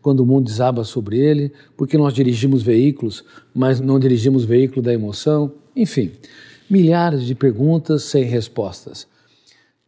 quando 0.01 0.19
o 0.19 0.25
mundo 0.25 0.45
desaba 0.45 0.83
sobre 0.83 1.17
ele, 1.17 1.51
porque 1.77 1.97
nós 1.97 2.13
dirigimos 2.13 2.61
veículos, 2.61 3.23
mas 3.55 3.79
não 3.79 3.97
dirigimos 3.97 4.43
veículo 4.43 4.81
da 4.81 4.93
emoção, 4.93 5.51
enfim, 5.75 6.11
milhares 6.69 7.23
de 7.23 7.35
perguntas 7.35 8.03
sem 8.03 8.23
respostas. 8.23 9.07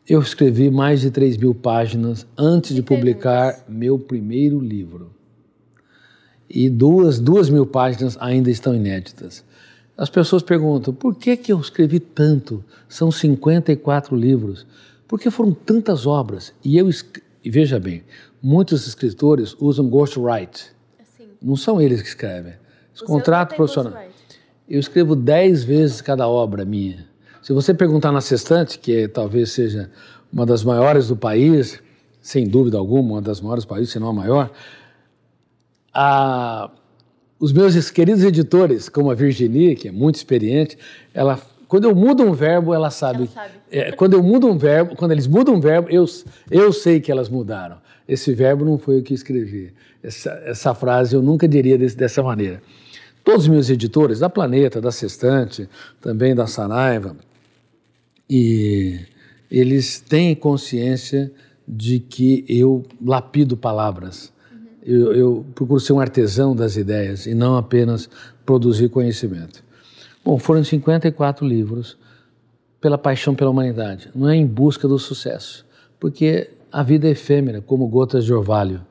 Eu 0.08 0.22
escrevi 0.22 0.70
mais 0.70 1.02
de 1.02 1.10
3 1.10 1.38
mil 1.38 1.56
páginas 1.56 2.28
antes 2.38 2.76
de 2.76 2.84
publicar 2.84 3.64
meu 3.68 3.98
primeiro 3.98 4.60
livro. 4.60 5.12
E 6.48 6.70
duas, 6.70 7.20
duas 7.20 7.50
mil 7.50 7.66
páginas 7.66 8.16
ainda 8.20 8.52
estão 8.52 8.76
inéditas. 8.76 9.44
As 9.98 10.10
pessoas 10.10 10.44
perguntam, 10.44 10.94
por 10.94 11.16
que, 11.16 11.36
que 11.38 11.52
eu 11.52 11.60
escrevi 11.60 12.00
tanto? 12.00 12.64
São 12.88 13.12
54 13.12 14.16
livros. 14.16 14.68
Por 15.08 15.20
que 15.20 15.32
foram 15.32 15.54
tantas 15.54 16.06
obras? 16.06 16.54
E 16.64 16.78
eu, 16.78 16.90
e 17.44 17.50
veja 17.50 17.80
bem, 17.80 18.04
muitos 18.42 18.86
escritores 18.86 19.56
usam 19.60 19.88
ghostwrite. 19.88 20.72
Assim, 21.00 21.30
Não 21.42 21.56
são 21.56 21.82
eles 21.82 22.02
que 22.02 22.10
escrevem. 22.10 22.54
Esse 22.94 23.04
o 23.64 23.68
seu 23.68 24.15
Eu 24.68 24.80
escrevo 24.80 25.16
dez 25.16 25.64
vezes 25.64 26.02
cada 26.02 26.28
obra 26.28 26.66
minha. 26.66 27.06
Se 27.42 27.54
você 27.54 27.74
perguntar 27.74 28.12
na 28.12 28.22
Sextante, 28.22 28.80
que 28.80 29.04
é, 29.04 29.08
talvez 29.08 29.52
seja 29.52 29.90
uma 30.34 30.46
das 30.46 30.64
maiores 30.64 31.08
do 31.08 31.16
país, 31.16 31.80
sem 32.20 32.48
dúvida 32.48 32.78
alguma, 32.78 33.14
uma 33.16 33.22
das 33.22 33.40
maiores 33.40 33.64
do 33.64 33.68
país, 33.68 33.90
se 33.92 34.00
não 34.00 34.08
a 34.10 34.14
maior, 34.14 34.52
a- 35.94 36.70
os 37.40 37.54
meus 37.54 37.92
queridos 37.92 38.24
editores, 38.24 38.90
como 38.90 39.12
a 39.12 39.16
Virginie, 39.16 39.76
que 39.76 39.88
é 39.90 39.92
muito 39.92 40.16
experiente, 40.16 40.78
ela, 41.14 41.40
quando 41.68 41.84
eu 41.86 41.94
mudo 41.94 42.24
um 42.24 42.34
verbo, 42.34 42.74
ela 42.74 42.90
sabe. 42.90 43.24
Ela 43.24 43.28
sabe. 43.28 43.52
É, 43.72 43.92
quando 43.92 44.14
eu 44.14 44.24
mudo 44.24 44.48
um 44.48 44.58
verbo, 44.58 44.96
quando 44.96 45.12
eles 45.12 45.28
mudam 45.28 45.56
um 45.56 45.60
verbo, 45.60 45.90
eu, 45.90 46.06
eu 46.50 46.74
sei 46.74 47.00
que 47.00 47.12
elas 47.12 47.30
mudaram. 47.30 47.78
Esse 48.08 48.34
verbo 48.34 48.64
não 48.66 48.78
foi 48.80 48.98
eu 48.98 49.04
que 49.04 49.14
escrevi. 49.14 49.74
Essa, 50.02 50.32
essa 50.46 50.74
frase 50.74 51.16
eu 51.16 51.22
nunca 51.22 51.48
diria 51.48 51.78
desse- 51.78 51.98
dessa 51.98 52.24
maneira. 52.24 52.62
Todos 53.26 53.46
os 53.46 53.48
meus 53.48 53.72
editores, 53.72 54.20
da 54.20 54.30
Planeta, 54.30 54.80
da 54.80 54.92
Sextante, 54.92 55.68
também 56.00 56.36
da 56.36 56.46
Saraiva, 56.46 57.18
e 58.30 59.00
eles 59.50 60.00
têm 60.00 60.36
consciência 60.36 61.32
de 61.68 62.00
que 62.00 62.46
eu 62.48 62.86
lapido 63.04 63.58
palavras. 63.58 64.32
Eu, 64.84 65.12
eu 65.12 65.46
procuro 65.56 65.80
ser 65.80 65.94
um 65.94 66.00
artesão 66.00 66.56
das 66.56 66.78
ideias 66.78 67.26
e 67.26 67.34
não 67.34 67.58
apenas 67.58 68.08
produzir 68.46 68.90
conhecimento. 68.90 69.64
Bom, 70.24 70.38
foram 70.38 70.64
54 70.64 71.48
livros 71.48 71.98
pela 72.80 72.98
paixão 72.98 73.34
pela 73.34 73.50
humanidade, 73.50 74.12
não 74.14 74.30
é 74.30 74.36
em 74.36 74.46
busca 74.46 74.88
do 74.88 75.00
sucesso, 75.00 75.66
porque 76.00 76.52
a 76.72 76.84
vida 76.84 77.08
é 77.08 77.12
efêmera, 77.12 77.60
como 77.60 77.88
gotas 77.88 78.24
de 78.24 78.32
orvalho, 78.32 78.86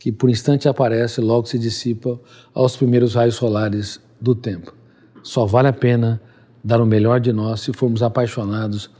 que 0.00 0.10
por 0.10 0.30
instante 0.30 0.66
aparece 0.66 1.20
e 1.20 1.24
logo 1.24 1.46
se 1.46 1.58
dissipa 1.58 2.18
aos 2.54 2.74
primeiros 2.74 3.14
raios 3.14 3.34
solares 3.34 4.00
do 4.18 4.34
tempo. 4.34 4.74
Só 5.22 5.44
vale 5.44 5.68
a 5.68 5.72
pena 5.72 6.20
dar 6.64 6.80
o 6.80 6.86
melhor 6.86 7.20
de 7.20 7.32
nós 7.32 7.60
se 7.60 7.72
formos 7.74 8.02
apaixonados 8.02 8.90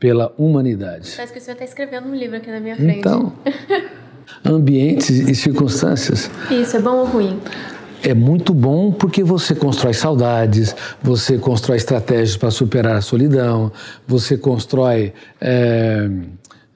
pela 0.00 0.34
humanidade. 0.36 1.12
Parece 1.14 1.32
que 1.32 1.40
senhor 1.40 1.54
está 1.54 1.64
escrevendo 1.64 2.08
um 2.08 2.14
livro 2.14 2.36
aqui 2.36 2.50
na 2.50 2.58
minha 2.58 2.74
frente. 2.74 2.98
Então, 2.98 3.32
ambientes 4.44 5.10
e 5.10 5.34
circunstâncias 5.34 6.30
Isso, 6.50 6.76
é 6.76 6.80
bom 6.80 6.96
ou 6.96 7.06
ruim? 7.06 7.40
é 8.02 8.14
muito 8.14 8.54
bom 8.54 8.92
porque 8.92 9.22
você 9.24 9.54
constrói 9.54 9.94
saudades, 9.94 10.74
você 11.02 11.38
constrói 11.38 11.78
estratégias 11.78 12.36
para 12.36 12.50
superar 12.50 12.96
a 12.96 13.00
solidão, 13.00 13.72
você 14.06 14.36
constrói 14.36 15.12
é, 15.40 16.08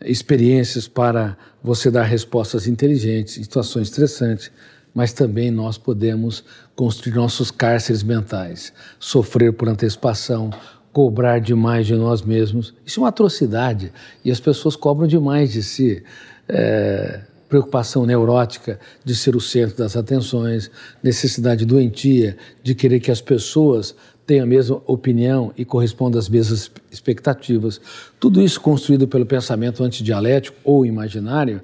experiências 0.05 0.89
para 0.89 1.37
você 1.63 1.91
dar 1.91 2.03
respostas 2.03 2.67
inteligentes 2.67 3.39
em 3.39 3.43
situações 3.43 3.89
estressantes, 3.89 4.51
mas 4.95 5.13
também 5.13 5.51
nós 5.51 5.79
podemos 5.79 6.45
construir 6.77 7.15
nossos 7.15 7.51
cárceres 7.51 8.03
mentais, 8.03 8.73
sofrer 8.99 9.53
por 9.53 9.69
antecipação, 9.69 10.51
cobrar 10.93 11.39
demais 11.39 11.87
de 11.87 11.95
nós 11.95 12.23
mesmos. 12.23 12.75
Isso 12.85 13.01
é 13.01 13.03
uma 13.03 13.09
atrocidade 13.09 13.93
e 14.25 14.31
as 14.31 14.41
pessoas 14.41 14.77
cobram 14.77 15.07
demais 15.07 15.53
de 15.53 15.63
si. 15.63 16.03
É, 16.49 17.21
preocupação 17.53 18.07
neurótica 18.07 18.81
de 19.05 19.15
ser 19.15 19.37
o 19.37 19.41
centro 19.41 19.77
das 19.77 19.95
atenções, 19.95 20.71
necessidade 21.03 21.67
doentia 21.67 22.35
de 22.63 22.75
querer 22.75 22.99
que 22.99 23.11
as 23.11 23.21
pessoas 23.21 23.95
tenham 24.27 24.45
a 24.45 24.47
mesma 24.47 24.81
opinião 24.87 25.53
e 25.55 25.63
correspondam 25.63 26.19
às 26.19 26.31
mesmas 26.31 26.71
expectativas. 26.91 27.79
Tudo 28.19 28.41
isso 28.41 28.59
construído 28.59 29.07
pelo 29.07 29.27
pensamento 29.27 29.85
antidialético 29.85 30.57
ou 30.65 30.87
imaginário 30.87 31.61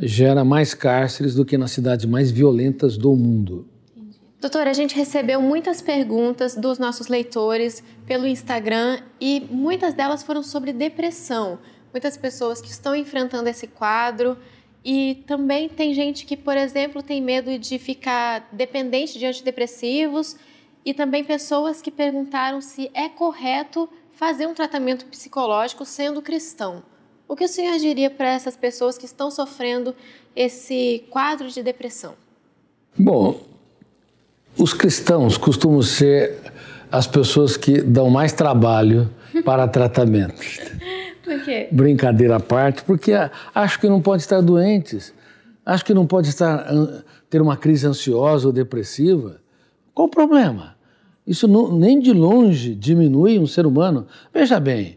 gera 0.00 0.44
mais 0.44 0.74
cárceres 0.74 1.36
do 1.36 1.44
que 1.44 1.56
nas 1.56 1.70
cidades 1.70 2.06
mais 2.06 2.32
violentas 2.32 2.96
do 2.96 3.14
mundo. 3.14 3.68
Doutora, 4.40 4.70
a 4.70 4.72
gente 4.72 4.96
recebeu 4.96 5.40
muitas 5.40 5.80
perguntas 5.80 6.56
dos 6.56 6.76
nossos 6.76 7.06
leitores 7.06 7.84
pelo 8.04 8.26
Instagram 8.26 8.98
e 9.20 9.46
muitas 9.48 9.94
delas 9.94 10.24
foram 10.24 10.42
sobre 10.42 10.72
depressão. 10.72 11.60
Muitas 11.92 12.16
pessoas 12.16 12.60
que 12.60 12.68
estão 12.68 12.96
enfrentando 12.96 13.48
esse 13.48 13.68
quadro 13.68 14.36
e 14.84 15.22
também 15.26 15.68
tem 15.68 15.92
gente 15.92 16.24
que, 16.24 16.36
por 16.36 16.56
exemplo, 16.56 17.02
tem 17.02 17.20
medo 17.20 17.58
de 17.58 17.78
ficar 17.78 18.48
dependente 18.50 19.18
de 19.18 19.26
antidepressivos 19.26 20.36
e 20.84 20.94
também 20.94 21.22
pessoas 21.22 21.82
que 21.82 21.90
perguntaram 21.90 22.60
se 22.60 22.90
é 22.94 23.08
correto 23.08 23.88
fazer 24.12 24.46
um 24.46 24.54
tratamento 24.54 25.04
psicológico 25.06 25.84
sendo 25.84 26.22
cristão. 26.22 26.82
O 27.28 27.36
que 27.36 27.44
o 27.44 27.48
senhor 27.48 27.78
diria 27.78 28.10
para 28.10 28.30
essas 28.32 28.56
pessoas 28.56 28.98
que 28.98 29.04
estão 29.04 29.30
sofrendo 29.30 29.94
esse 30.34 31.04
quadro 31.10 31.48
de 31.48 31.62
depressão? 31.62 32.14
Bom, 32.98 33.40
os 34.58 34.72
cristãos 34.72 35.36
costumam 35.36 35.82
ser 35.82 36.38
as 36.90 37.06
pessoas 37.06 37.56
que 37.56 37.80
dão 37.80 38.10
mais 38.10 38.32
trabalho 38.32 39.08
para 39.44 39.68
tratamento. 39.68 40.40
Quê? 41.50 41.66
Brincadeira 41.72 42.36
à 42.36 42.40
parte, 42.40 42.84
porque 42.84 43.12
acho 43.52 43.80
que 43.80 43.88
não 43.88 44.00
pode 44.00 44.22
estar 44.22 44.40
doentes. 44.40 45.12
Acho 45.66 45.84
que 45.84 45.92
não 45.92 46.06
pode 46.06 46.28
estar 46.28 46.64
ter 47.28 47.42
uma 47.42 47.56
crise 47.56 47.88
ansiosa 47.88 48.46
ou 48.46 48.52
depressiva. 48.52 49.40
Qual 49.92 50.06
o 50.06 50.10
problema? 50.10 50.76
Isso 51.26 51.48
não, 51.48 51.76
nem 51.76 51.98
de 51.98 52.12
longe 52.12 52.72
diminui 52.72 53.36
um 53.36 53.48
ser 53.48 53.66
humano. 53.66 54.06
Veja 54.32 54.60
bem, 54.60 54.96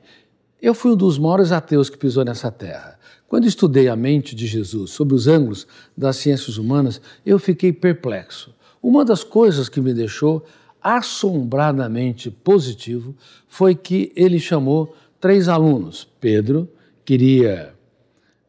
eu 0.61 0.75
fui 0.75 0.91
um 0.91 0.95
dos 0.95 1.17
maiores 1.17 1.51
ateus 1.51 1.89
que 1.89 1.97
pisou 1.97 2.23
nessa 2.23 2.51
terra. 2.51 2.99
Quando 3.27 3.47
estudei 3.47 3.87
a 3.87 3.95
mente 3.95 4.35
de 4.35 4.45
Jesus 4.45 4.91
sob 4.91 5.15
os 5.15 5.27
ângulos 5.27 5.65
das 5.97 6.17
ciências 6.17 6.59
humanas, 6.59 7.01
eu 7.25 7.39
fiquei 7.39 7.73
perplexo. 7.73 8.53
Uma 8.79 9.03
das 9.03 9.23
coisas 9.23 9.67
que 9.67 9.81
me 9.81 9.91
deixou 9.91 10.45
assombradamente 10.83 12.29
positivo 12.29 13.15
foi 13.47 13.73
que 13.73 14.11
ele 14.15 14.39
chamou 14.39 14.95
três 15.23 15.47
alunos. 15.47 16.05
Pedro 16.19 16.67
queria 17.05 17.73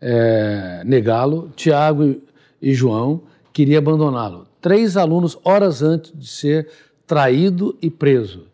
é, 0.00 0.82
negá-lo, 0.84 1.52
Tiago 1.54 2.20
e 2.60 2.74
João 2.74 3.22
queria 3.52 3.78
abandoná-lo. 3.78 4.48
Três 4.60 4.96
alunos 4.96 5.38
horas 5.44 5.84
antes 5.84 6.12
de 6.12 6.26
ser 6.26 6.68
traído 7.06 7.78
e 7.80 7.88
preso. 7.88 8.48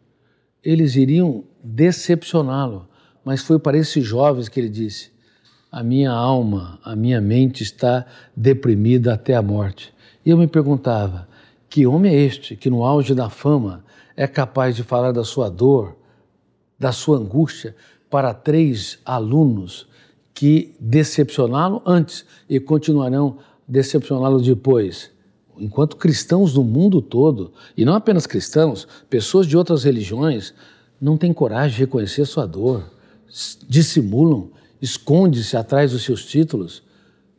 Eles 0.62 0.96
iriam 0.96 1.44
decepcioná-lo, 1.64 2.86
mas 3.24 3.40
foi 3.40 3.58
para 3.58 3.78
esses 3.78 4.04
jovens 4.04 4.50
que 4.50 4.60
ele 4.60 4.68
disse: 4.68 5.10
A 5.72 5.82
minha 5.82 6.10
alma, 6.10 6.78
a 6.84 6.94
minha 6.94 7.22
mente 7.22 7.62
está 7.62 8.04
deprimida 8.36 9.14
até 9.14 9.34
a 9.34 9.40
morte. 9.40 9.94
E 10.26 10.28
eu 10.28 10.36
me 10.36 10.46
perguntava: 10.46 11.26
que 11.70 11.86
homem 11.86 12.14
é 12.14 12.20
este 12.20 12.54
que, 12.54 12.68
no 12.68 12.84
auge 12.84 13.14
da 13.14 13.30
fama, 13.30 13.82
é 14.14 14.26
capaz 14.26 14.76
de 14.76 14.82
falar 14.82 15.10
da 15.10 15.24
sua 15.24 15.48
dor, 15.48 15.96
da 16.78 16.92
sua 16.92 17.16
angústia, 17.16 17.74
para 18.10 18.34
três 18.34 18.98
alunos 19.04 19.86
que 20.34 20.74
decepcioná-lo 20.80 21.80
antes 21.86 22.24
e 22.48 22.58
continuarão 22.58 23.38
decepcioná-lo 23.68 24.42
depois? 24.42 25.10
enquanto 25.60 25.96
cristãos 25.96 26.54
do 26.54 26.64
mundo 26.64 27.02
todo, 27.02 27.52
e 27.76 27.84
não 27.84 27.94
apenas 27.94 28.26
cristãos, 28.26 28.88
pessoas 29.10 29.46
de 29.46 29.56
outras 29.56 29.84
religiões, 29.84 30.54
não 30.98 31.16
têm 31.16 31.32
coragem 31.32 31.76
de 31.76 31.80
reconhecer 31.80 32.24
sua 32.24 32.46
dor, 32.46 32.90
dissimulam, 33.68 34.50
esconde-se 34.80 35.56
atrás 35.56 35.92
dos 35.92 36.02
seus 36.02 36.24
títulos. 36.24 36.82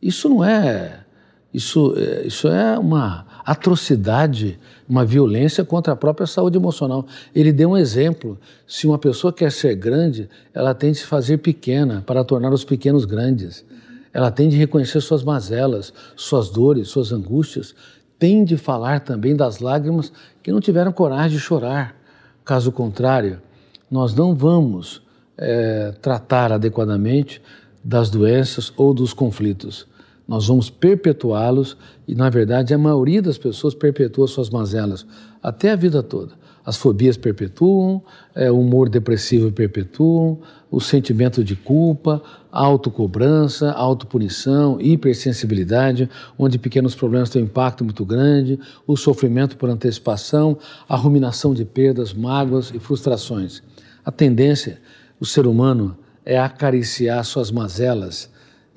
Isso 0.00 0.28
não 0.28 0.44
é. 0.44 1.04
Isso, 1.52 1.94
é, 1.96 2.26
isso 2.26 2.48
é 2.48 2.78
uma 2.78 3.26
atrocidade, 3.44 4.58
uma 4.88 5.04
violência 5.04 5.64
contra 5.64 5.92
a 5.92 5.96
própria 5.96 6.26
saúde 6.26 6.56
emocional. 6.56 7.06
Ele 7.34 7.52
deu 7.52 7.70
um 7.70 7.76
exemplo. 7.76 8.38
Se 8.66 8.86
uma 8.86 8.98
pessoa 8.98 9.32
quer 9.32 9.50
ser 9.50 9.74
grande, 9.74 10.28
ela 10.52 10.74
tem 10.74 10.92
de 10.92 10.98
se 10.98 11.06
fazer 11.06 11.38
pequena 11.38 12.02
para 12.06 12.24
tornar 12.24 12.52
os 12.52 12.64
pequenos 12.64 13.04
grandes. 13.04 13.64
Ela 14.12 14.30
tem 14.30 14.48
de 14.48 14.56
reconhecer 14.56 15.00
suas 15.00 15.24
mazelas, 15.24 15.92
suas 16.16 16.50
dores, 16.50 16.88
suas 16.88 17.12
angústias 17.12 17.74
tem 18.22 18.44
de 18.44 18.56
falar 18.56 19.00
também 19.00 19.34
das 19.34 19.58
lágrimas 19.58 20.12
que 20.44 20.52
não 20.52 20.60
tiveram 20.60 20.92
coragem 20.92 21.36
de 21.36 21.40
chorar. 21.40 21.96
Caso 22.44 22.70
contrário, 22.70 23.42
nós 23.90 24.14
não 24.14 24.32
vamos 24.32 25.02
é, 25.36 25.92
tratar 26.00 26.52
adequadamente 26.52 27.42
das 27.82 28.10
doenças 28.10 28.72
ou 28.76 28.94
dos 28.94 29.12
conflitos. 29.12 29.88
Nós 30.32 30.46
vamos 30.46 30.70
perpetuá-los 30.70 31.76
e, 32.08 32.14
na 32.14 32.30
verdade, 32.30 32.72
a 32.72 32.78
maioria 32.78 33.20
das 33.20 33.36
pessoas 33.36 33.74
perpetua 33.74 34.26
suas 34.26 34.48
mazelas 34.48 35.04
até 35.42 35.70
a 35.70 35.76
vida 35.76 36.02
toda. 36.02 36.32
As 36.64 36.78
fobias 36.78 37.18
perpetuam, 37.18 38.02
é, 38.34 38.50
o 38.50 38.58
humor 38.58 38.88
depressivo 38.88 39.52
perpetuam, 39.52 40.38
o 40.70 40.80
sentimento 40.80 41.44
de 41.44 41.54
culpa, 41.54 42.22
autocobrança, 42.50 43.72
autopunição, 43.72 44.80
hipersensibilidade, 44.80 46.08
onde 46.38 46.58
pequenos 46.58 46.94
problemas 46.94 47.28
têm 47.28 47.42
um 47.42 47.44
impacto 47.44 47.84
muito 47.84 48.02
grande, 48.02 48.58
o 48.86 48.96
sofrimento 48.96 49.58
por 49.58 49.68
antecipação, 49.68 50.56
a 50.88 50.96
ruminação 50.96 51.52
de 51.52 51.66
perdas, 51.66 52.14
mágoas 52.14 52.72
e 52.74 52.78
frustrações. 52.78 53.62
A 54.02 54.10
tendência, 54.10 54.80
o 55.20 55.26
ser 55.26 55.46
humano, 55.46 55.94
é 56.24 56.38
acariciar 56.38 57.22
suas 57.22 57.50
mazelas 57.50 58.32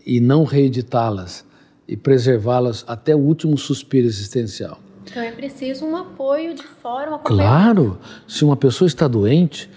e 0.05 0.19
não 0.19 0.43
reeditá-las 0.43 1.45
e 1.87 1.95
preservá-las 1.97 2.83
até 2.87 3.15
o 3.15 3.19
último 3.19 3.57
suspiro 3.57 4.05
existencial. 4.05 4.79
Então 5.03 5.21
é 5.21 5.31
preciso 5.31 5.85
um 5.85 5.95
apoio 5.95 6.53
de 6.53 6.63
fora, 6.63 7.15
um 7.15 7.19
Claro, 7.19 7.99
se 8.27 8.43
uma 8.43 8.55
pessoa 8.55 8.87
está 8.87 9.07
doente, 9.07 9.69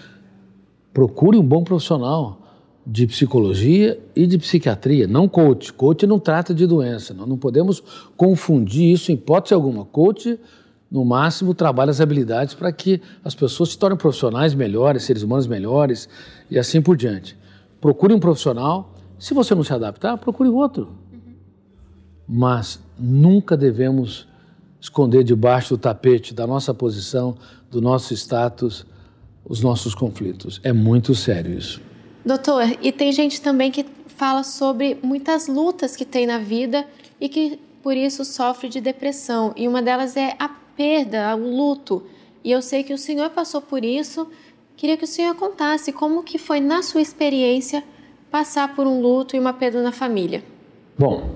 procure 0.93 1.37
um 1.37 1.43
bom 1.43 1.63
profissional 1.63 2.39
de 2.85 3.05
psicologia 3.05 3.99
e 4.15 4.25
de 4.25 4.37
psiquiatria, 4.39 5.07
não 5.07 5.27
coach. 5.27 5.71
Coach 5.71 6.07
não 6.07 6.19
trata 6.19 6.53
de 6.53 6.65
doença, 6.65 7.13
nós 7.13 7.27
não 7.27 7.37
podemos 7.37 7.83
confundir 8.17 8.91
isso 8.91 9.11
em 9.11 9.15
hipótese 9.15 9.53
alguma. 9.53 9.85
Coach, 9.85 10.39
no 10.89 11.05
máximo, 11.05 11.53
trabalha 11.53 11.91
as 11.91 12.01
habilidades 12.01 12.55
para 12.55 12.71
que 12.71 12.99
as 13.23 13.35
pessoas 13.35 13.69
se 13.69 13.77
tornem 13.77 13.97
profissionais 13.97 14.55
melhores, 14.55 15.03
seres 15.03 15.21
humanos 15.21 15.45
melhores 15.45 16.09
e 16.49 16.57
assim 16.57 16.81
por 16.81 16.97
diante. 16.97 17.37
Procure 17.79 18.11
um 18.11 18.19
profissional, 18.19 18.95
se 19.19 19.33
você 19.33 19.53
não 19.53 19.63
se 19.63 19.73
adaptar, 19.73 20.17
procure 20.17 20.49
outro. 20.49 20.95
Mas 22.27 22.79
nunca 22.97 23.57
devemos 23.57 24.27
esconder 24.79 25.23
debaixo 25.23 25.75
do 25.75 25.77
tapete 25.77 26.33
da 26.33 26.47
nossa 26.47 26.73
posição, 26.73 27.37
do 27.69 27.81
nosso 27.81 28.13
status, 28.13 28.85
os 29.43 29.61
nossos 29.61 29.93
conflitos. 29.93 30.61
É 30.63 30.71
muito 30.71 31.13
sério 31.13 31.57
isso. 31.57 31.81
Doutor, 32.25 32.77
e 32.81 32.91
tem 32.91 33.11
gente 33.11 33.41
também 33.41 33.71
que 33.71 33.85
fala 34.07 34.43
sobre 34.43 34.97
muitas 35.03 35.47
lutas 35.47 35.95
que 35.95 36.05
tem 36.05 36.25
na 36.25 36.37
vida 36.37 36.85
e 37.19 37.27
que 37.27 37.59
por 37.81 37.95
isso 37.95 38.23
sofre 38.23 38.69
de 38.69 38.79
depressão. 38.79 39.53
E 39.55 39.67
uma 39.67 39.81
delas 39.81 40.15
é 40.15 40.35
a 40.39 40.47
perda, 40.47 41.35
o 41.35 41.55
luto. 41.55 42.03
E 42.43 42.51
eu 42.51 42.61
sei 42.61 42.83
que 42.83 42.93
o 42.93 42.97
senhor 42.97 43.29
passou 43.31 43.61
por 43.61 43.83
isso. 43.83 44.29
Queria 44.77 44.95
que 44.95 45.03
o 45.03 45.07
senhor 45.07 45.35
contasse 45.35 45.91
como 45.91 46.23
que 46.23 46.37
foi 46.37 46.59
na 46.59 46.81
sua 46.81 47.01
experiência 47.01 47.83
passar 48.31 48.75
por 48.75 48.85
um 48.85 49.01
luto 49.01 49.35
e 49.35 49.39
uma 49.39 49.53
perda 49.53 49.81
na 49.81 49.91
família. 49.91 50.43
Bom, 50.97 51.29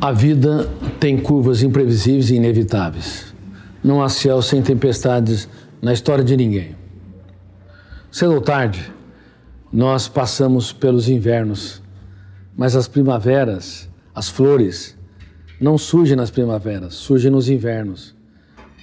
a 0.00 0.12
vida 0.12 0.68
tem 0.98 1.18
curvas 1.18 1.62
imprevisíveis 1.62 2.30
e 2.30 2.34
inevitáveis. 2.34 3.32
Não 3.82 4.02
há 4.02 4.08
céu 4.08 4.42
sem 4.42 4.62
tempestades 4.62 5.48
na 5.80 5.92
história 5.92 6.24
de 6.24 6.36
ninguém. 6.36 6.76
Cedo 8.10 8.34
ou 8.34 8.40
tarde, 8.40 8.92
nós 9.72 10.06
passamos 10.06 10.72
pelos 10.72 11.08
invernos, 11.08 11.82
mas 12.56 12.76
as 12.76 12.86
primaveras, 12.86 13.88
as 14.14 14.28
flores, 14.28 14.96
não 15.60 15.78
surgem 15.78 16.16
nas 16.16 16.30
primaveras, 16.30 16.94
surgem 16.94 17.30
nos 17.30 17.48
invernos, 17.48 18.14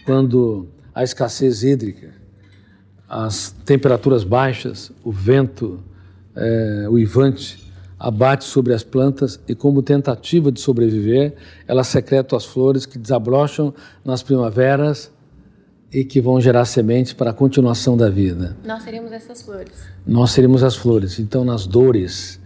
quando 0.05 0.67
a 0.95 1.03
escassez 1.03 1.63
hídrica, 1.63 2.18
as 3.09 3.49
temperaturas 3.65 4.23
baixas, 4.23 4.91
o 5.03 5.11
vento, 5.11 5.79
é, 6.35 6.85
o 6.87 6.99
ivante, 6.99 7.67
abate 7.99 8.45
sobre 8.45 8.73
as 8.73 8.83
plantas 8.83 9.39
e, 9.47 9.55
como 9.55 9.81
tentativa 9.81 10.51
de 10.51 10.61
sobreviver, 10.61 11.33
elas 11.67 11.87
secretam 11.87 12.37
as 12.37 12.45
flores 12.45 12.85
que 12.85 12.99
desabrocham 12.99 13.73
nas 14.05 14.21
primaveras 14.21 15.11
e 15.91 16.05
que 16.05 16.21
vão 16.21 16.39
gerar 16.39 16.65
sementes 16.65 17.11
para 17.13 17.31
a 17.31 17.33
continuação 17.33 17.97
da 17.97 18.09
vida. 18.09 18.55
Nós 18.63 18.83
seríamos 18.83 19.11
essas 19.11 19.41
flores. 19.41 19.73
Nós 20.05 20.31
seríamos 20.31 20.63
as 20.63 20.75
flores. 20.75 21.19
Então, 21.19 21.43
nas 21.43 21.65
dores, 21.65 22.39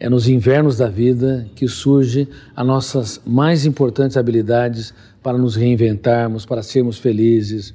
é 0.00 0.08
nos 0.08 0.28
invernos 0.28 0.76
da 0.76 0.88
vida 0.88 1.46
que 1.54 1.68
surgem 1.68 2.28
as 2.54 2.66
nossas 2.66 3.20
mais 3.24 3.64
importantes 3.64 4.16
habilidades 4.16 4.92
para 5.22 5.38
nos 5.38 5.54
reinventarmos, 5.54 6.44
para 6.44 6.62
sermos 6.62 6.98
felizes, 6.98 7.72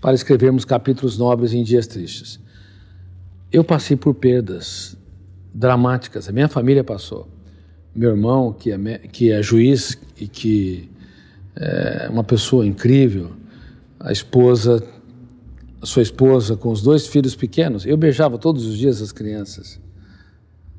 para 0.00 0.14
escrevermos 0.14 0.64
capítulos 0.64 1.18
nobres 1.18 1.52
em 1.52 1.62
dias 1.62 1.86
tristes. 1.86 2.38
Eu 3.50 3.64
passei 3.64 3.96
por 3.96 4.14
perdas 4.14 4.96
dramáticas. 5.52 6.28
A 6.28 6.32
minha 6.32 6.48
família 6.48 6.84
passou. 6.84 7.28
Meu 7.94 8.10
irmão, 8.10 8.52
que 8.52 8.70
é, 8.72 8.98
que 8.98 9.32
é 9.32 9.42
juiz 9.42 9.98
e 10.20 10.28
que 10.28 10.90
é 11.56 12.08
uma 12.10 12.22
pessoa 12.22 12.66
incrível, 12.66 13.32
a 13.98 14.12
esposa, 14.12 14.86
a 15.80 15.86
sua 15.86 16.02
esposa 16.02 16.56
com 16.56 16.70
os 16.70 16.82
dois 16.82 17.06
filhos 17.06 17.34
pequenos. 17.34 17.86
Eu 17.86 17.96
beijava 17.96 18.36
todos 18.36 18.66
os 18.66 18.76
dias 18.76 19.00
as 19.00 19.12
crianças, 19.12 19.80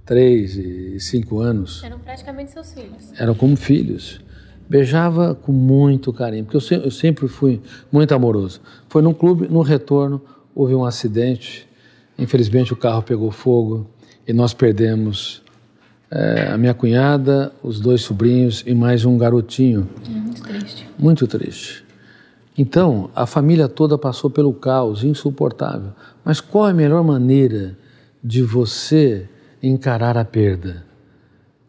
três 0.06 0.56
e 0.56 1.00
cinco 1.00 1.40
anos. 1.40 1.84
Eram 1.84 2.00
praticamente 2.00 2.52
seus 2.52 2.72
filhos. 2.72 3.12
Eram 3.18 3.34
como 3.34 3.56
filhos. 3.56 4.22
Beijava 4.70 5.36
com 5.36 5.52
muito 5.52 6.12
carinho, 6.12 6.44
porque 6.44 6.58
eu, 6.58 6.62
se, 6.62 6.76
eu 6.76 6.92
sempre 6.92 7.28
fui 7.28 7.62
muito 7.92 8.14
amoroso. 8.14 8.62
Foi 8.90 9.02
num 9.02 9.14
clube, 9.14 9.48
no 9.48 9.62
retorno, 9.62 10.22
houve 10.54 10.76
um 10.76 10.84
acidente. 10.84 11.68
Infelizmente 12.18 12.74
o 12.74 12.76
carro 12.76 13.02
pegou 13.02 13.32
fogo 13.32 13.88
e 14.28 14.34
nós 14.34 14.54
perdemos 14.54 15.42
é, 16.12 16.50
a 16.52 16.58
minha 16.58 16.74
cunhada, 16.74 17.52
os 17.64 17.80
dois 17.80 18.02
sobrinhos 18.02 18.64
e 18.66 18.74
mais 18.74 19.06
um 19.06 19.18
garotinho. 19.18 19.88
É 20.06 20.10
muito 20.10 20.44
triste. 20.44 20.90
Muito 20.98 21.28
triste. 21.28 21.86
Então, 22.58 23.12
a 23.16 23.28
família 23.28 23.68
toda 23.68 23.98
passou 23.98 24.30
pelo 24.30 24.52
caos 24.52 25.04
insuportável. 25.04 25.92
Mas 26.26 26.42
qual 26.42 26.68
é 26.68 26.72
a 26.72 26.74
melhor 26.74 27.04
maneira 27.04 27.78
de 28.24 28.42
você 28.42 29.30
encarar 29.62 30.18
a 30.18 30.26
perda? 30.26 30.88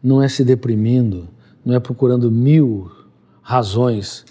não 0.01 0.21
é 0.21 0.27
se 0.27 0.43
deprimindo, 0.43 1.27
não 1.69 1.75
é 1.75 1.79
procurando 1.79 2.31
mil 2.31 2.89
razões 3.43 4.25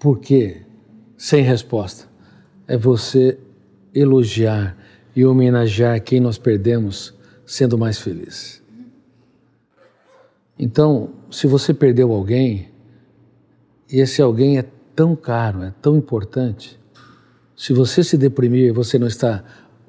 por 0.00 0.18
quê, 0.18 0.62
sem 1.16 1.44
resposta. 1.44 2.08
É 2.66 2.76
você 2.76 3.38
elogiar 3.94 4.76
e 5.14 5.24
homenagear 5.24 6.02
quem 6.02 6.18
nós 6.18 6.38
perdemos, 6.38 7.14
sendo 7.46 7.78
mais 7.78 7.98
feliz. 7.98 8.60
Então, 10.58 11.10
se 11.30 11.46
você 11.46 11.72
perdeu 11.72 12.12
alguém, 12.12 12.68
e 13.88 14.00
esse 14.00 14.20
alguém 14.20 14.58
é 14.58 14.64
tão 14.94 15.14
caro, 15.14 15.62
é 15.62 15.72
tão 15.80 15.96
importante, 15.96 16.78
se 17.56 17.72
você 17.72 18.02
se 18.02 18.16
deprimir, 18.16 18.72
você 18.72 18.98
não 18.98 19.06
está 19.06 19.44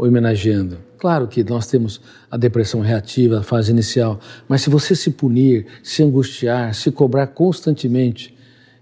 homenageando. 0.07 0.79
Claro 0.97 1.27
que 1.27 1.43
nós 1.43 1.67
temos 1.67 2.01
a 2.29 2.37
depressão 2.37 2.81
reativa, 2.81 3.39
a 3.39 3.43
fase 3.43 3.71
inicial, 3.71 4.19
mas 4.47 4.61
se 4.61 4.69
você 4.69 4.95
se 4.95 5.11
punir, 5.11 5.67
se 5.83 6.01
angustiar, 6.01 6.73
se 6.73 6.91
cobrar 6.91 7.27
constantemente 7.27 8.35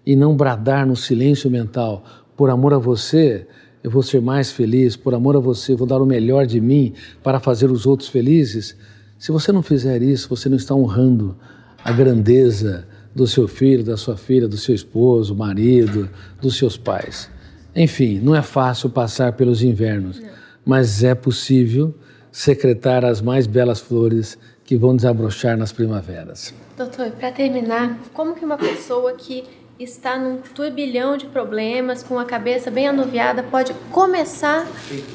e 0.05 0.15
não 0.15 0.35
bradar 0.35 0.87
no 0.87 0.95
silêncio 0.95 1.49
mental, 1.51 2.03
por 2.37 2.49
amor 2.49 2.73
a 2.73 2.77
você, 2.77 3.45
eu 3.83 3.91
vou 3.91 4.01
ser 4.01 4.21
mais 4.21 4.51
feliz, 4.51 4.95
por 4.95 5.13
amor 5.13 5.35
a 5.35 5.39
você, 5.39 5.75
vou 5.75 5.87
dar 5.87 6.01
o 6.01 6.05
melhor 6.05 6.45
de 6.45 6.61
mim 6.61 6.93
para 7.21 7.39
fazer 7.39 7.69
os 7.69 7.85
outros 7.85 8.09
felizes. 8.09 8.77
Se 9.17 9.31
você 9.31 9.51
não 9.51 9.61
fizer 9.61 10.01
isso, 10.01 10.29
você 10.29 10.47
não 10.47 10.57
está 10.57 10.73
honrando 10.73 11.37
a 11.83 11.91
grandeza 11.91 12.87
do 13.13 13.27
seu 13.27 13.47
filho, 13.47 13.83
da 13.83 13.97
sua 13.97 14.15
filha, 14.15 14.47
do 14.47 14.57
seu 14.57 14.73
esposo, 14.73 15.35
marido, 15.35 16.09
dos 16.41 16.57
seus 16.57 16.77
pais. 16.77 17.29
Enfim, 17.75 18.19
não 18.19 18.35
é 18.35 18.41
fácil 18.41 18.89
passar 18.89 19.33
pelos 19.33 19.61
invernos, 19.61 20.19
não. 20.19 20.38
Mas 20.65 21.03
é 21.03 21.15
possível 21.15 21.93
secretar 22.31 23.03
as 23.03 23.21
mais 23.21 23.47
belas 23.47 23.79
flores 23.79 24.37
que 24.63 24.77
vão 24.77 24.95
desabrochar 24.95 25.57
nas 25.57 25.71
primaveras. 25.71 26.53
Doutor, 26.77 27.11
para 27.11 27.31
terminar, 27.31 27.97
como 28.13 28.35
que 28.35 28.45
uma 28.45 28.57
pessoa 28.57 29.13
que 29.13 29.43
está 29.79 30.19
num 30.19 30.37
turbilhão 30.37 31.17
de 31.17 31.25
problemas, 31.25 32.03
com 32.03 32.19
a 32.19 32.25
cabeça 32.25 32.69
bem 32.69 32.87
anuviada, 32.87 33.41
pode 33.41 33.73
começar 33.91 34.67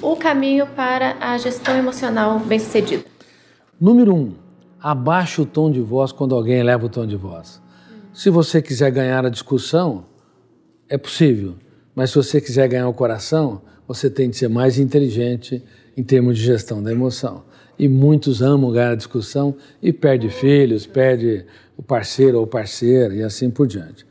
o 0.02 0.16
caminho 0.16 0.66
para 0.66 1.16
a 1.20 1.36
gestão 1.38 1.76
emocional 1.76 2.40
bem-sucedida? 2.40 3.04
Número 3.80 4.14
um, 4.14 4.34
abaixe 4.80 5.40
o 5.40 5.46
tom 5.46 5.70
de 5.70 5.80
voz 5.80 6.12
quando 6.12 6.34
alguém 6.34 6.58
eleva 6.58 6.86
o 6.86 6.88
tom 6.88 7.06
de 7.06 7.16
voz. 7.16 7.60
Se 8.12 8.30
você 8.30 8.62
quiser 8.62 8.90
ganhar 8.90 9.26
a 9.26 9.28
discussão, 9.28 10.06
é 10.88 10.96
possível, 10.96 11.54
mas 11.94 12.10
se 12.10 12.16
você 12.16 12.40
quiser 12.40 12.66
ganhar 12.68 12.88
o 12.88 12.94
coração, 12.94 13.62
você 13.86 14.08
tem 14.08 14.30
de 14.30 14.36
ser 14.36 14.48
mais 14.48 14.78
inteligente 14.78 15.62
em 15.96 16.02
termos 16.02 16.38
de 16.38 16.44
gestão 16.44 16.82
da 16.82 16.92
emoção. 16.92 17.44
E 17.78 17.88
muitos 17.88 18.40
amam 18.40 18.70
ganhar 18.70 18.92
a 18.92 18.96
discussão 18.96 19.56
e 19.82 19.92
perde 19.92 20.28
filhos, 20.28 20.86
perde 20.86 21.44
o 21.76 21.82
parceiro 21.82 22.38
ou 22.38 22.46
parceira 22.46 23.14
e 23.14 23.22
assim 23.22 23.50
por 23.50 23.66
diante. 23.66 24.06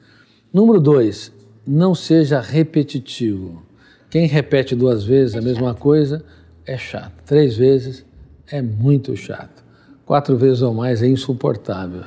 Número 0.53 0.79
dois, 0.79 1.31
não 1.65 1.95
seja 1.95 2.39
repetitivo. 2.41 3.63
Quem 4.09 4.27
repete 4.27 4.75
duas 4.75 5.03
vezes 5.03 5.35
a 5.35 5.41
mesma 5.41 5.73
coisa 5.73 6.23
é 6.65 6.77
chato. 6.77 7.23
Três 7.25 7.57
vezes 7.57 8.05
é 8.47 8.61
muito 8.61 9.15
chato. 9.15 9.63
Quatro 10.05 10.37
vezes 10.37 10.61
ou 10.61 10.73
mais 10.73 11.01
é 11.01 11.07
insuportável. 11.07 12.03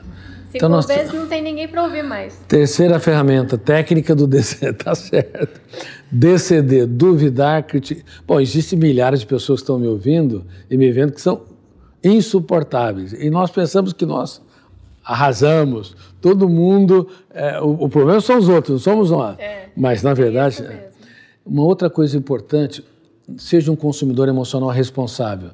Cinco 0.46 0.56
então, 0.56 0.68
nós... 0.68 0.86
vezes 0.86 1.12
não 1.12 1.26
tem 1.26 1.42
ninguém 1.42 1.66
para 1.66 1.82
ouvir 1.82 2.02
mais. 2.02 2.36
Terceira 2.48 3.00
ferramenta, 3.00 3.58
técnica 3.58 4.14
do 4.14 4.26
DCD, 4.26 4.72
tá 4.78 4.94
certo. 4.94 5.60
DCD, 6.10 6.86
duvidar, 6.86 7.64
criticar. 7.64 8.04
Bom, 8.26 8.40
existem 8.40 8.78
milhares 8.78 9.20
de 9.20 9.26
pessoas 9.26 9.60
que 9.60 9.64
estão 9.64 9.78
me 9.78 9.86
ouvindo 9.86 10.44
e 10.70 10.76
me 10.76 10.90
vendo 10.92 11.12
que 11.12 11.20
são 11.20 11.42
insuportáveis. 12.02 13.12
E 13.12 13.28
nós 13.28 13.50
pensamos 13.50 13.92
que 13.92 14.06
nós 14.06 14.40
arrasamos, 15.04 15.96
todo 16.20 16.48
mundo. 16.48 17.08
É, 17.32 17.60
o, 17.60 17.84
o, 17.84 17.88
problema 17.88 18.20
são 18.20 18.38
os 18.38 18.48
outros, 18.48 18.70
não 18.70 18.78
somos 18.78 19.10
nós. 19.10 19.38
É, 19.38 19.68
Mas, 19.76 20.02
na 20.02 20.14
verdade, 20.14 20.64
uma 21.44 21.62
outra 21.62 21.90
coisa 21.90 22.16
importante: 22.16 22.84
seja 23.36 23.70
um 23.70 23.76
consumidor 23.76 24.28
emocional 24.28 24.68
responsável. 24.70 25.50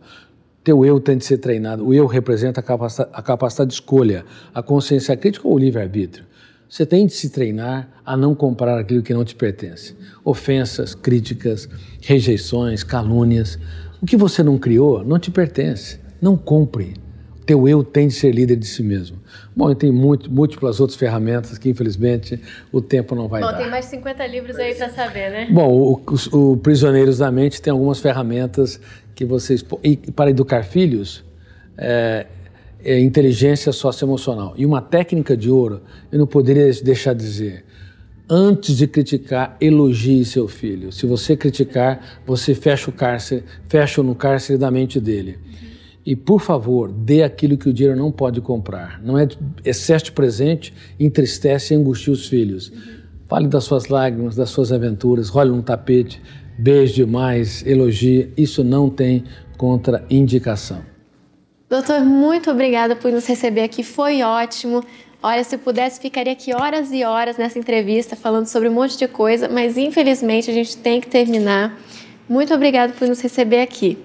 Teu 0.65 0.85
eu 0.85 1.01
tem 1.01 1.17
de 1.17 1.25
ser 1.25 1.39
treinado. 1.39 1.87
O 1.87 1.93
eu 1.93 2.07
representa 2.07 2.61
a 2.61 2.63
capacidade, 2.63 3.11
a 3.13 3.23
capacidade 3.23 3.69
de 3.69 3.75
escolha, 3.75 4.25
a 4.55 4.63
consciência 4.63 5.17
crítica 5.17 5.49
ou 5.49 5.55
o 5.55 5.59
livre-arbítrio. 5.59 6.25
Você 6.69 6.87
tem 6.87 7.07
de 7.07 7.13
se 7.13 7.29
treinar 7.31 7.89
a 8.05 8.17
não 8.17 8.35
comprar 8.35 8.79
aquilo 8.79 9.03
que 9.03 9.13
não 9.13 9.25
te 9.25 9.35
pertence. 9.35 9.95
Ofensas, 10.25 10.95
críticas, 10.95 11.69
rejeições, 12.01 12.83
calúnias. 12.83 13.59
O 14.01 14.07
que 14.07 14.17
você 14.17 14.43
não 14.43 14.59
criou 14.59 15.05
não 15.05 15.19
te 15.19 15.31
pertence. 15.31 16.01
Não 16.21 16.37
compre 16.37 16.95
teu 17.45 17.69
eu 17.69 17.83
tem 17.83 18.09
de 18.09 18.15
ser 18.15 18.33
líder 18.33 18.57
de 18.57 18.67
si 18.67 18.83
mesmo. 18.83 19.19
Bom, 19.55 19.71
e 19.71 19.75
tem 19.75 19.91
muito, 19.91 20.31
múltiplas 20.31 20.81
outras 20.81 20.99
ferramentas 20.99 21.59
que, 21.59 21.69
infelizmente, 21.69 22.41
o 22.71 22.81
tempo 22.81 23.15
não 23.15 23.29
vai 23.29 23.41
Bom, 23.41 23.49
dar. 23.49 23.53
Bom, 23.55 23.59
tem 23.63 23.71
mais 23.71 23.85
de 23.87 23.91
50 23.93 24.27
livros 24.27 24.57
aí 24.57 24.75
para 24.75 24.89
saber, 24.89 25.31
né? 25.31 25.49
Bom, 25.51 25.69
o, 25.71 26.53
o, 26.53 26.57
Prisioneiros 26.57 27.19
da 27.19 27.31
Mente 27.31 27.61
tem 27.61 27.71
algumas 27.71 28.01
ferramentas 28.01 28.81
que 29.15 29.25
vocês... 29.25 29.65
E 29.83 29.97
para 29.97 30.31
educar 30.31 30.63
filhos, 30.63 31.25
é, 31.77 32.27
é 32.83 32.99
inteligência 32.99 33.73
socioemocional. 33.73 34.55
E 34.57 34.65
uma 34.65 34.81
técnica 34.81 35.37
de 35.37 35.51
ouro, 35.51 35.83
eu 36.11 36.19
não 36.19 36.27
poderia 36.27 36.73
deixar 36.83 37.15
de 37.15 37.25
dizer... 37.25 37.65
Antes 38.35 38.79
de 38.79 38.87
criticar, 38.87 39.59
elogie 39.61 40.25
seu 40.25 40.49
filho. 40.49 40.91
Se 40.91 41.05
você 41.05 41.37
criticar, 41.37 42.23
você 42.25 42.55
fecha 42.55 42.89
o 42.89 42.93
cárcere, 42.93 43.45
fecha 43.69 44.03
no 44.03 44.15
cárcere 44.15 44.59
da 44.59 44.71
mente 44.71 44.99
dele. 44.99 45.39
E, 46.05 46.17
por 46.17 46.41
favor, 46.41 46.91
dê 46.91 47.23
aquilo 47.23 47.57
que 47.57 47.69
o 47.69 47.73
dinheiro 47.73 47.97
não 47.97 48.11
pode 48.11 48.41
comprar. 48.41 49.01
Não 49.03 49.17
é 49.17 49.29
excesso 49.65 50.07
de 50.07 50.13
presente, 50.13 50.75
entristece 50.99 51.73
e 51.73 51.77
angustia 51.77 52.13
os 52.13 52.27
filhos. 52.27 52.71
Uhum. 52.71 53.03
Fale 53.27 53.49
das 53.49 53.65
suas 53.65 53.87
lágrimas, 53.87 54.35
das 54.35 54.51
suas 54.51 54.73
aventuras, 54.73 55.29
role 55.29 55.51
no 55.51 55.63
tapete, 55.63 56.21
beije 56.59 56.95
demais, 56.95 57.65
elogie. 57.65 58.31
Isso 58.37 58.65
não 58.65 58.91
tem 58.91 59.25
contraindicação. 59.57 60.83
Doutor, 61.71 62.01
muito 62.01 62.51
obrigada 62.51 62.95
por 62.95 63.11
nos 63.11 63.27
receber 63.27 63.63
aqui. 63.63 63.83
Foi 63.83 64.23
ótimo. 64.23 64.85
Olha, 65.23 65.45
se 65.45 65.57
pudesse, 65.57 66.01
ficaria 66.01 66.33
aqui 66.33 66.53
horas 66.53 66.93
e 66.93 67.05
horas 67.05 67.39
nessa 67.39 67.59
entrevista 67.59 68.17
falando 68.17 68.47
sobre 68.47 68.69
um 68.69 68.73
monte 68.73 68.99
de 68.99 69.07
coisa, 69.07 69.49
mas 69.49 69.79
infelizmente 69.79 70.51
a 70.51 70.53
gente 70.53 70.77
tem 70.77 71.01
que 71.01 71.07
terminar. 71.07 71.79
Muito 72.29 72.53
obrigada 72.53 72.93
por 72.93 73.07
nos 73.07 73.21
receber 73.21 73.63
aqui. 73.63 73.97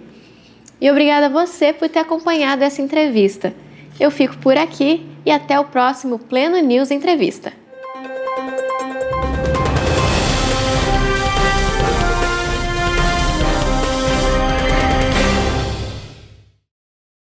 E 0.80 0.90
obrigada 0.90 1.26
a 1.26 1.30
você 1.30 1.74
por 1.74 1.90
ter 1.90 2.00
acompanhado 2.00 2.64
essa 2.64 2.82
entrevista. 2.82 3.54
Eu 4.00 4.12
fico 4.12 4.38
por 4.38 4.58
aqui 4.58 5.06
e 5.26 5.32
até 5.32 5.60
o 5.60 5.66
próximo 5.66 6.20
Pleno 6.20 6.60
News 6.60 6.92
Entrevista. 6.92 7.52